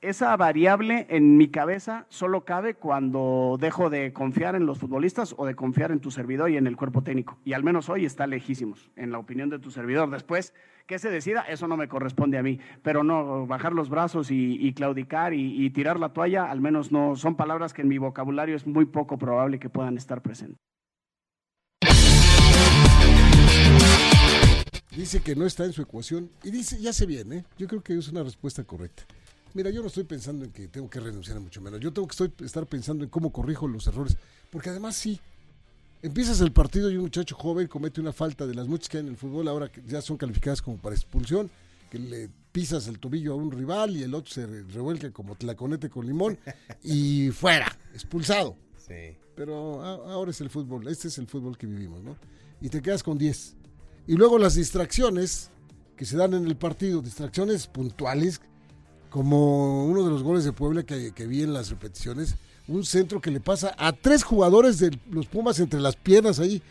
esa 0.00 0.36
variable 0.36 1.06
en 1.10 1.36
mi 1.36 1.48
cabeza 1.48 2.06
solo 2.08 2.44
cabe 2.44 2.74
cuando 2.74 3.56
dejo 3.60 3.88
de 3.88 4.12
confiar 4.12 4.56
en 4.56 4.66
los 4.66 4.78
futbolistas 4.78 5.34
o 5.38 5.46
de 5.46 5.54
confiar 5.54 5.92
en 5.92 6.00
tu 6.00 6.10
servidor 6.10 6.50
y 6.50 6.56
en 6.56 6.66
el 6.66 6.76
cuerpo 6.76 7.02
técnico. 7.02 7.38
Y 7.44 7.52
al 7.52 7.62
menos 7.62 7.88
hoy 7.88 8.04
está 8.04 8.26
lejísimos, 8.26 8.90
en 8.96 9.12
la 9.12 9.18
opinión 9.18 9.48
de 9.48 9.60
tu 9.60 9.70
servidor. 9.70 10.10
Después, 10.10 10.54
que 10.86 10.98
se 10.98 11.10
decida, 11.10 11.42
eso 11.42 11.68
no 11.68 11.76
me 11.76 11.88
corresponde 11.88 12.38
a 12.38 12.42
mí. 12.42 12.58
Pero 12.82 13.04
no, 13.04 13.46
bajar 13.46 13.72
los 13.72 13.88
brazos 13.88 14.30
y, 14.30 14.72
claudicar 14.74 15.34
y, 15.34 15.70
tirar 15.70 15.98
la 15.98 16.12
toalla, 16.12 16.50
al 16.50 16.60
menos 16.60 16.92
no, 16.92 17.16
son 17.16 17.36
palabras 17.36 17.72
que 17.72 17.82
en 17.82 17.88
mi 17.88 17.98
vocabulario 17.98 18.56
es 18.56 18.66
muy 18.66 18.86
poco 18.86 19.18
probable 19.18 19.58
que 19.58 19.68
puedan 19.68 19.96
estar 19.96 20.22
presentes. 20.22 20.58
Dice 24.94 25.22
que 25.22 25.34
no 25.34 25.46
está 25.46 25.64
en 25.64 25.72
su 25.72 25.80
ecuación 25.80 26.30
y 26.42 26.50
dice, 26.50 26.78
ya 26.78 26.92
se 26.92 27.06
viene, 27.06 27.36
¿eh? 27.36 27.44
yo 27.56 27.66
creo 27.66 27.82
que 27.82 27.96
es 27.96 28.08
una 28.08 28.22
respuesta 28.22 28.62
correcta. 28.64 29.04
Mira, 29.54 29.70
yo 29.70 29.80
no 29.80 29.88
estoy 29.88 30.04
pensando 30.04 30.44
en 30.44 30.52
que 30.52 30.68
tengo 30.68 30.88
que 30.88 31.00
renunciar 31.00 31.36
a 31.36 31.40
mucho 31.40 31.60
menos. 31.60 31.80
Yo 31.80 31.92
tengo 31.92 32.08
que 32.08 32.44
estar 32.44 32.66
pensando 32.66 33.04
en 33.04 33.10
cómo 33.10 33.32
corrijo 33.32 33.68
los 33.68 33.86
errores. 33.86 34.16
Porque 34.50 34.70
además 34.70 34.96
sí, 34.96 35.20
empiezas 36.02 36.40
el 36.40 36.52
partido 36.52 36.90
y 36.90 36.96
un 36.96 37.02
muchacho 37.02 37.34
joven 37.34 37.68
comete 37.68 38.00
una 38.00 38.12
falta 38.12 38.46
de 38.46 38.54
las 38.54 38.68
muchas 38.68 38.88
que 38.88 38.98
hay 38.98 39.04
en 39.04 39.10
el 39.10 39.16
fútbol, 39.16 39.48
ahora 39.48 39.70
que 39.70 39.82
ya 39.86 40.02
son 40.02 40.16
calificadas 40.16 40.60
como 40.60 40.76
para 40.76 40.94
expulsión, 40.94 41.50
que 41.90 41.98
le 41.98 42.28
pisas 42.50 42.88
el 42.88 42.98
tobillo 42.98 43.32
a 43.32 43.36
un 43.36 43.50
rival 43.50 43.96
y 43.96 44.02
el 44.02 44.14
otro 44.14 44.32
se 44.32 44.46
revuelca 44.46 45.10
como 45.10 45.34
tlaconete 45.36 45.88
con 45.88 46.06
limón 46.06 46.38
y 46.82 47.30
fuera, 47.30 47.66
expulsado. 47.92 48.56
Sí. 48.76 49.16
Pero 49.34 49.82
ahora 49.82 50.30
es 50.30 50.40
el 50.40 50.50
fútbol, 50.50 50.88
este 50.88 51.08
es 51.08 51.16
el 51.18 51.26
fútbol 51.26 51.56
que 51.56 51.66
vivimos, 51.66 52.02
¿no? 52.02 52.16
Y 52.60 52.68
te 52.68 52.82
quedas 52.82 53.02
con 53.02 53.16
10. 53.16 53.56
Y 54.06 54.14
luego 54.14 54.38
las 54.38 54.54
distracciones 54.54 55.50
que 55.96 56.04
se 56.04 56.16
dan 56.16 56.34
en 56.34 56.46
el 56.46 56.56
partido, 56.56 57.00
distracciones 57.00 57.66
puntuales 57.66 58.40
como 59.08 59.84
uno 59.84 60.04
de 60.04 60.10
los 60.10 60.22
goles 60.22 60.44
de 60.44 60.52
Puebla 60.52 60.82
que, 60.82 61.26
vi 61.26 61.42
en 61.42 61.52
las 61.52 61.70
repeticiones, 61.70 62.36
un 62.68 62.84
centro 62.84 63.20
que 63.20 63.30
le 63.30 63.40
pasa 63.40 63.74
a 63.76 63.92
tres 63.92 64.22
jugadores 64.22 64.78
de 64.78 64.96
los 65.10 65.26
Pumas 65.26 65.58
entre 65.60 65.80
las 65.80 65.96
piernas 65.96 66.38
ahí 66.38 66.62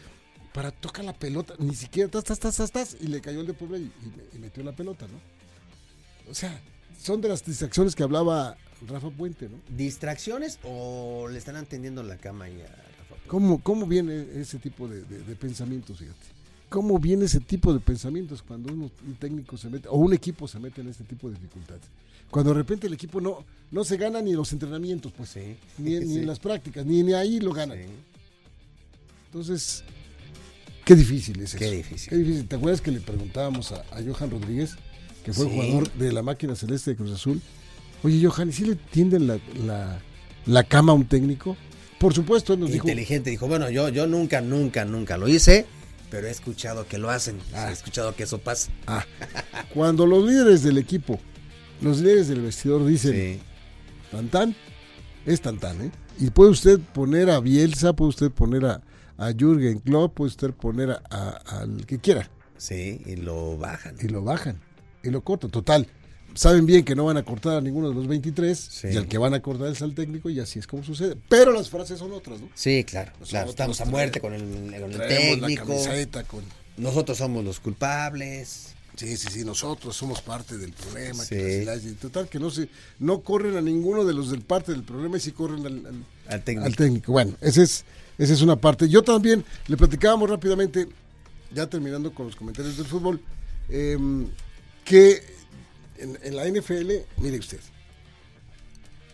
para 0.53 0.71
tocar 0.71 1.05
la 1.05 1.13
pelota, 1.13 1.53
ni 1.59 1.75
siquiera 1.75 2.07
estás, 2.07 2.29
estás, 2.29 2.59
estás, 2.59 2.97
y 2.99 3.07
le 3.07 3.21
cayó 3.21 3.41
el 3.41 3.47
de 3.47 3.53
Puebla 3.53 3.77
y, 3.77 3.91
metió 4.39 4.63
la 4.63 4.73
pelota, 4.73 5.07
¿no? 5.07 6.29
O 6.29 6.33
sea, 6.33 6.59
son 6.99 7.21
de 7.21 7.29
las 7.29 7.45
distracciones 7.45 7.95
que 7.95 8.03
hablaba 8.03 8.57
Rafa 8.87 9.09
Puente, 9.09 9.47
¿no? 9.47 9.57
¿Distracciones 9.75 10.59
o 10.63 11.27
le 11.29 11.37
están 11.37 11.55
atendiendo 11.55 12.03
la 12.03 12.17
cama 12.17 12.45
ahí 12.45 12.61
a 12.61 12.67
Rafa 12.67 13.05
Puente? 13.07 13.27
¿Cómo, 13.27 13.63
cómo 13.63 13.85
viene 13.85 14.27
ese 14.35 14.59
tipo 14.59 14.87
de, 14.87 15.03
de 15.03 15.35
pensamientos, 15.35 15.99
fíjate? 15.99 16.41
¿Cómo 16.69 16.99
viene 16.99 17.25
ese 17.25 17.39
tipo 17.39 17.73
de 17.73 17.79
pensamientos 17.79 18.41
cuando 18.41 18.71
un 18.73 18.91
técnico 19.19 19.57
se 19.57 19.69
mete, 19.69 19.87
o 19.89 19.95
un 19.95 20.13
equipo 20.13 20.47
se 20.47 20.59
mete 20.59 20.81
en 20.81 20.89
este 20.89 21.03
tipo 21.03 21.29
de 21.29 21.35
dificultades? 21.35 21.83
Cuando 22.31 22.53
de 22.53 22.59
repente 22.59 22.87
el 22.87 22.93
equipo 22.93 23.19
no, 23.19 23.45
no 23.71 23.83
se 23.83 23.97
gana 23.97 24.21
ni 24.21 24.31
en 24.31 24.37
los 24.37 24.51
entrenamientos, 24.53 25.11
pues, 25.11 25.35
ni, 25.77 25.95
en 25.95 26.25
las 26.25 26.39
prácticas, 26.39 26.85
ni, 26.85 27.03
ni 27.03 27.13
ahí 27.13 27.41
lo 27.41 27.51
ganan. 27.51 27.77
Entonces, 29.25 29.83
qué 30.85 30.95
difícil 30.95 31.41
es 31.41 31.55
qué 31.55 31.65
eso. 31.65 31.75
Difícil. 31.75 32.09
Qué 32.09 32.15
difícil. 32.15 32.47
¿Te 32.47 32.55
acuerdas 32.55 32.79
que 32.79 32.91
le 32.91 33.01
preguntábamos 33.01 33.73
a, 33.73 33.83
Johan 34.05 34.31
Rodríguez, 34.31 34.75
que 35.25 35.33
fue 35.33 35.45
el 35.45 35.51
jugador 35.51 35.91
de 35.93 36.13
la 36.13 36.23
máquina 36.23 36.55
celeste 36.55 36.91
de 36.91 36.97
Cruz 36.97 37.11
Azul? 37.11 37.41
Oye, 38.01 38.25
Johan, 38.25 38.49
¿y 38.49 38.53
si 38.53 38.63
le 38.63 38.75
tienden 38.75 39.27
la, 39.27 40.63
cama 40.63 40.93
a 40.93 40.95
un 40.95 41.05
técnico? 41.05 41.57
Por 41.99 42.13
supuesto, 42.13 42.53
él 42.53 42.61
nos 42.61 42.71
dijo. 42.71 42.87
Inteligente, 42.87 43.29
dijo, 43.29 43.47
bueno, 43.47 43.69
yo, 43.69 43.89
yo 43.89 44.07
nunca, 44.07 44.39
nunca, 44.39 44.85
nunca 44.85 45.17
lo 45.17 45.27
hice, 45.27 45.65
pero 46.09 46.27
he 46.27 46.31
escuchado 46.31 46.87
que 46.87 46.97
lo 46.97 47.09
hacen. 47.09 47.39
Ah. 47.53 47.69
He 47.69 47.73
escuchado 47.73 48.15
que 48.15 48.23
eso 48.23 48.37
pasa. 48.37 48.71
Ah. 48.87 49.05
Cuando 49.73 50.05
los 50.05 50.25
líderes 50.25 50.63
del 50.63 50.77
equipo 50.77 51.19
los 51.81 51.99
líderes 51.99 52.27
del 52.27 52.41
vestidor 52.41 52.85
dicen, 52.85 53.39
tan 54.11 54.29
tan, 54.29 54.55
es 55.25 55.41
tan 55.41 55.59
tan, 55.59 55.81
¿eh? 55.81 55.91
Y 56.19 56.29
puede 56.29 56.51
usted 56.51 56.79
poner 56.79 57.29
a 57.29 57.39
Bielsa, 57.39 57.93
puede 57.93 58.09
usted 58.09 58.31
poner 58.31 58.65
a, 58.65 58.81
a 59.17 59.33
Jürgen 59.33 59.79
Klopp, 59.79 60.15
puede 60.15 60.29
usted 60.29 60.51
poner 60.51 60.99
al 61.09 61.85
que 61.85 61.99
quiera. 61.99 62.29
Sí, 62.57 63.01
y 63.05 63.15
lo 63.15 63.57
bajan. 63.57 63.95
Y 63.99 64.07
lo 64.07 64.23
bajan, 64.23 64.59
y 65.03 65.09
lo 65.09 65.23
cortan, 65.23 65.49
total. 65.49 65.87
Saben 66.33 66.65
bien 66.65 66.85
que 66.85 66.95
no 66.95 67.05
van 67.05 67.17
a 67.17 67.23
cortar 67.23 67.57
a 67.57 67.61
ninguno 67.61 67.89
de 67.89 67.95
los 67.95 68.07
23 68.07 68.85
y 68.85 68.97
al 68.97 69.07
que 69.07 69.17
van 69.17 69.33
a 69.33 69.41
cortar 69.41 69.67
es 69.67 69.81
al 69.81 69.93
técnico 69.93 70.29
y 70.29 70.39
así 70.39 70.59
es 70.59 70.67
como 70.67 70.81
sucede. 70.81 71.17
Pero 71.27 71.51
las 71.51 71.69
frases 71.69 71.99
son 71.99 72.13
otras, 72.13 72.39
¿no? 72.39 72.49
Sí, 72.53 72.85
claro. 72.85 73.11
claro 73.27 73.49
estamos 73.49 73.81
a 73.81 73.85
muerte 73.85 74.21
con 74.21 74.33
el, 74.33 74.41
con 74.79 74.93
el 74.93 75.07
técnico. 75.07 75.65
con... 76.27 76.43
Nosotros 76.77 77.17
somos 77.17 77.43
los 77.43 77.59
culpables. 77.59 78.75
Sí, 79.01 79.17
sí, 79.17 79.29
sí, 79.31 79.43
nosotros 79.43 79.95
somos 79.95 80.21
parte 80.21 80.59
del 80.59 80.73
problema. 80.73 81.23
total, 81.99 82.29
que 82.29 82.37
no 82.37 82.51
se, 82.51 82.69
no 82.99 83.21
corren 83.21 83.57
a 83.57 83.61
ninguno 83.61 84.05
de 84.05 84.13
los 84.13 84.29
del 84.29 84.41
parte 84.41 84.73
del 84.73 84.83
problema 84.83 85.17
y 85.17 85.19
sí 85.19 85.31
corren 85.31 85.65
al, 86.27 86.43
técnico. 86.43 87.11
Bueno, 87.11 87.35
esa 87.41 87.63
es, 87.63 87.83
esa 88.19 88.33
es 88.33 88.43
una 88.43 88.57
parte. 88.57 88.87
Yo 88.87 89.01
también 89.01 89.43
le 89.65 89.75
platicábamos 89.75 90.29
rápidamente, 90.29 90.87
ya 91.51 91.65
terminando 91.65 92.13
con 92.13 92.27
los 92.27 92.35
comentarios 92.35 92.77
del 92.77 92.85
fútbol, 92.85 93.19
em, 93.69 94.27
que 94.85 95.23
en, 95.97 96.19
en 96.21 96.35
la 96.35 96.47
NFL, 96.47 96.91
mire 97.17 97.39
usted, 97.39 97.59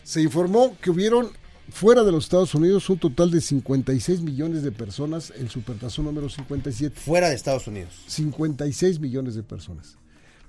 se 0.04 0.22
informó 0.22 0.76
que 0.82 0.90
hubieron 0.90 1.32
fuera 1.70 2.04
de 2.04 2.12
los 2.12 2.26
Estados 2.26 2.54
Unidos 2.56 2.90
un 2.90 2.98
total 2.98 3.32
de 3.32 3.42
56 3.42 4.22
millones 4.22 4.64
de 4.64 4.72
personas, 4.72 5.34
el 5.38 5.50
supertazón 5.50 6.06
número 6.06 6.30
57. 6.30 7.00
Fuera 7.00 7.30
de 7.30 7.36
Estados 7.36 7.68
Unidos. 7.68 7.94
56 8.08 9.00
millones 9.00 9.36
de 9.36 9.44
personas. 9.44 9.98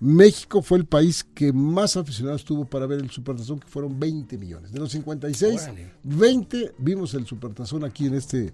México 0.00 0.62
fue 0.62 0.78
el 0.78 0.84
país 0.84 1.24
que 1.34 1.52
más 1.52 1.96
aficionados 1.96 2.44
tuvo 2.44 2.64
para 2.64 2.86
ver 2.86 3.00
el 3.00 3.10
supertazón, 3.10 3.58
que 3.58 3.66
fueron 3.66 3.98
20 3.98 4.38
millones. 4.38 4.72
De 4.72 4.78
los 4.78 4.92
56, 4.92 5.70
20 6.04 6.74
vimos 6.78 7.14
el 7.14 7.26
supertazón 7.26 7.84
aquí 7.84 8.06
en 8.06 8.14
este 8.14 8.52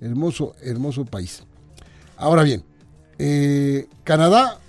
hermoso, 0.00 0.54
hermoso 0.60 1.06
país. 1.06 1.42
Ahora 2.16 2.42
bien, 2.42 2.62
eh, 3.18 3.88
Canadá, 4.04 4.60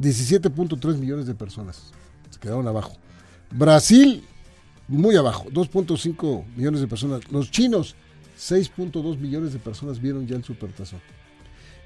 17.3 0.00 0.96
millones 0.96 1.26
de 1.26 1.34
personas. 1.34 1.92
Se 2.30 2.40
quedaron 2.40 2.66
abajo. 2.66 2.92
Brasil, 3.52 4.24
muy 4.90 5.16
abajo, 5.16 5.48
2.5 5.50 6.44
millones 6.56 6.80
de 6.80 6.88
personas. 6.88 7.30
Los 7.30 7.50
chinos, 7.50 7.94
6.2 8.38 9.18
millones 9.18 9.52
de 9.52 9.60
personas 9.60 10.00
vieron 10.00 10.26
ya 10.26 10.36
el 10.36 10.44
supertazón. 10.44 11.00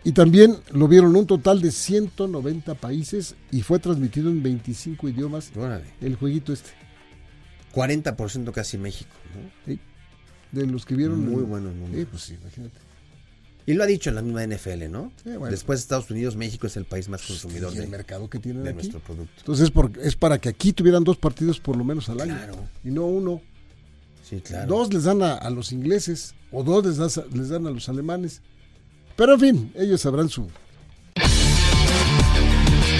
Y 0.04 0.12
también 0.12 0.56
lo 0.72 0.88
vieron 0.88 1.14
un 1.16 1.26
total 1.26 1.60
de 1.60 1.70
190 1.70 2.74
países 2.74 3.36
y 3.50 3.62
fue 3.62 3.78
transmitido 3.78 4.30
en 4.30 4.42
25 4.42 5.08
idiomas 5.08 5.52
el 6.00 6.16
jueguito 6.16 6.52
este. 6.52 6.70
40% 7.74 8.52
casi 8.52 8.78
México, 8.78 9.14
De 10.52 10.66
los 10.66 10.86
que 10.86 10.94
vieron. 10.94 11.28
Muy 11.28 11.42
buenos 11.42 11.72
Sí, 11.92 12.06
pues 12.08 12.22
sí, 12.22 12.34
imagínate. 12.40 12.78
Y 13.66 13.72
lo 13.74 13.83
ha 13.83 13.87
dicho 13.87 14.11
en 14.11 14.16
la 14.16 14.22
misma 14.22 14.46
NFL, 14.46 14.90
¿no? 14.90 15.11
Después 15.48 15.79
de 15.79 15.83
Estados 15.83 16.11
Unidos, 16.11 16.37
México 16.37 16.66
es 16.66 16.77
el 16.77 16.85
país 16.85 17.09
más 17.09 17.22
consumidor 17.22 17.72
del 17.72 17.88
mercado 17.88 18.29
que 18.29 18.38
tiene 18.38 18.61
de 18.61 18.74
nuestro 18.74 19.00
producto. 19.00 19.35
Entonces 19.38 19.72
es 20.03 20.16
para 20.16 20.38
que 20.38 20.48
aquí 20.50 20.72
tuvieran 20.72 21.05
dos 21.05 21.16
partidos 21.16 21.61
por 21.61 21.77
lo 21.77 21.85
menos 21.85 22.09
al 22.09 22.20
año. 22.20 22.37
Y 22.85 22.90
no 22.90 23.07
uno. 23.07 23.40
Sí, 24.22 24.40
claro. 24.40 24.66
Dos 24.66 24.92
les 24.92 25.05
dan 25.05 25.22
a, 25.22 25.48
los 25.50 25.72
ingleses 25.72 26.35
o 26.50 26.62
dos 26.62 26.85
les, 26.85 27.16
les 27.35 27.48
dan 27.48 27.66
a 27.66 27.70
los 27.70 27.88
alemanes. 27.88 28.42
Pero 29.16 29.35
en 29.35 29.40
fin, 29.40 29.72
ellos 29.77 30.00
sabrán 30.00 30.29
su, 30.29 30.48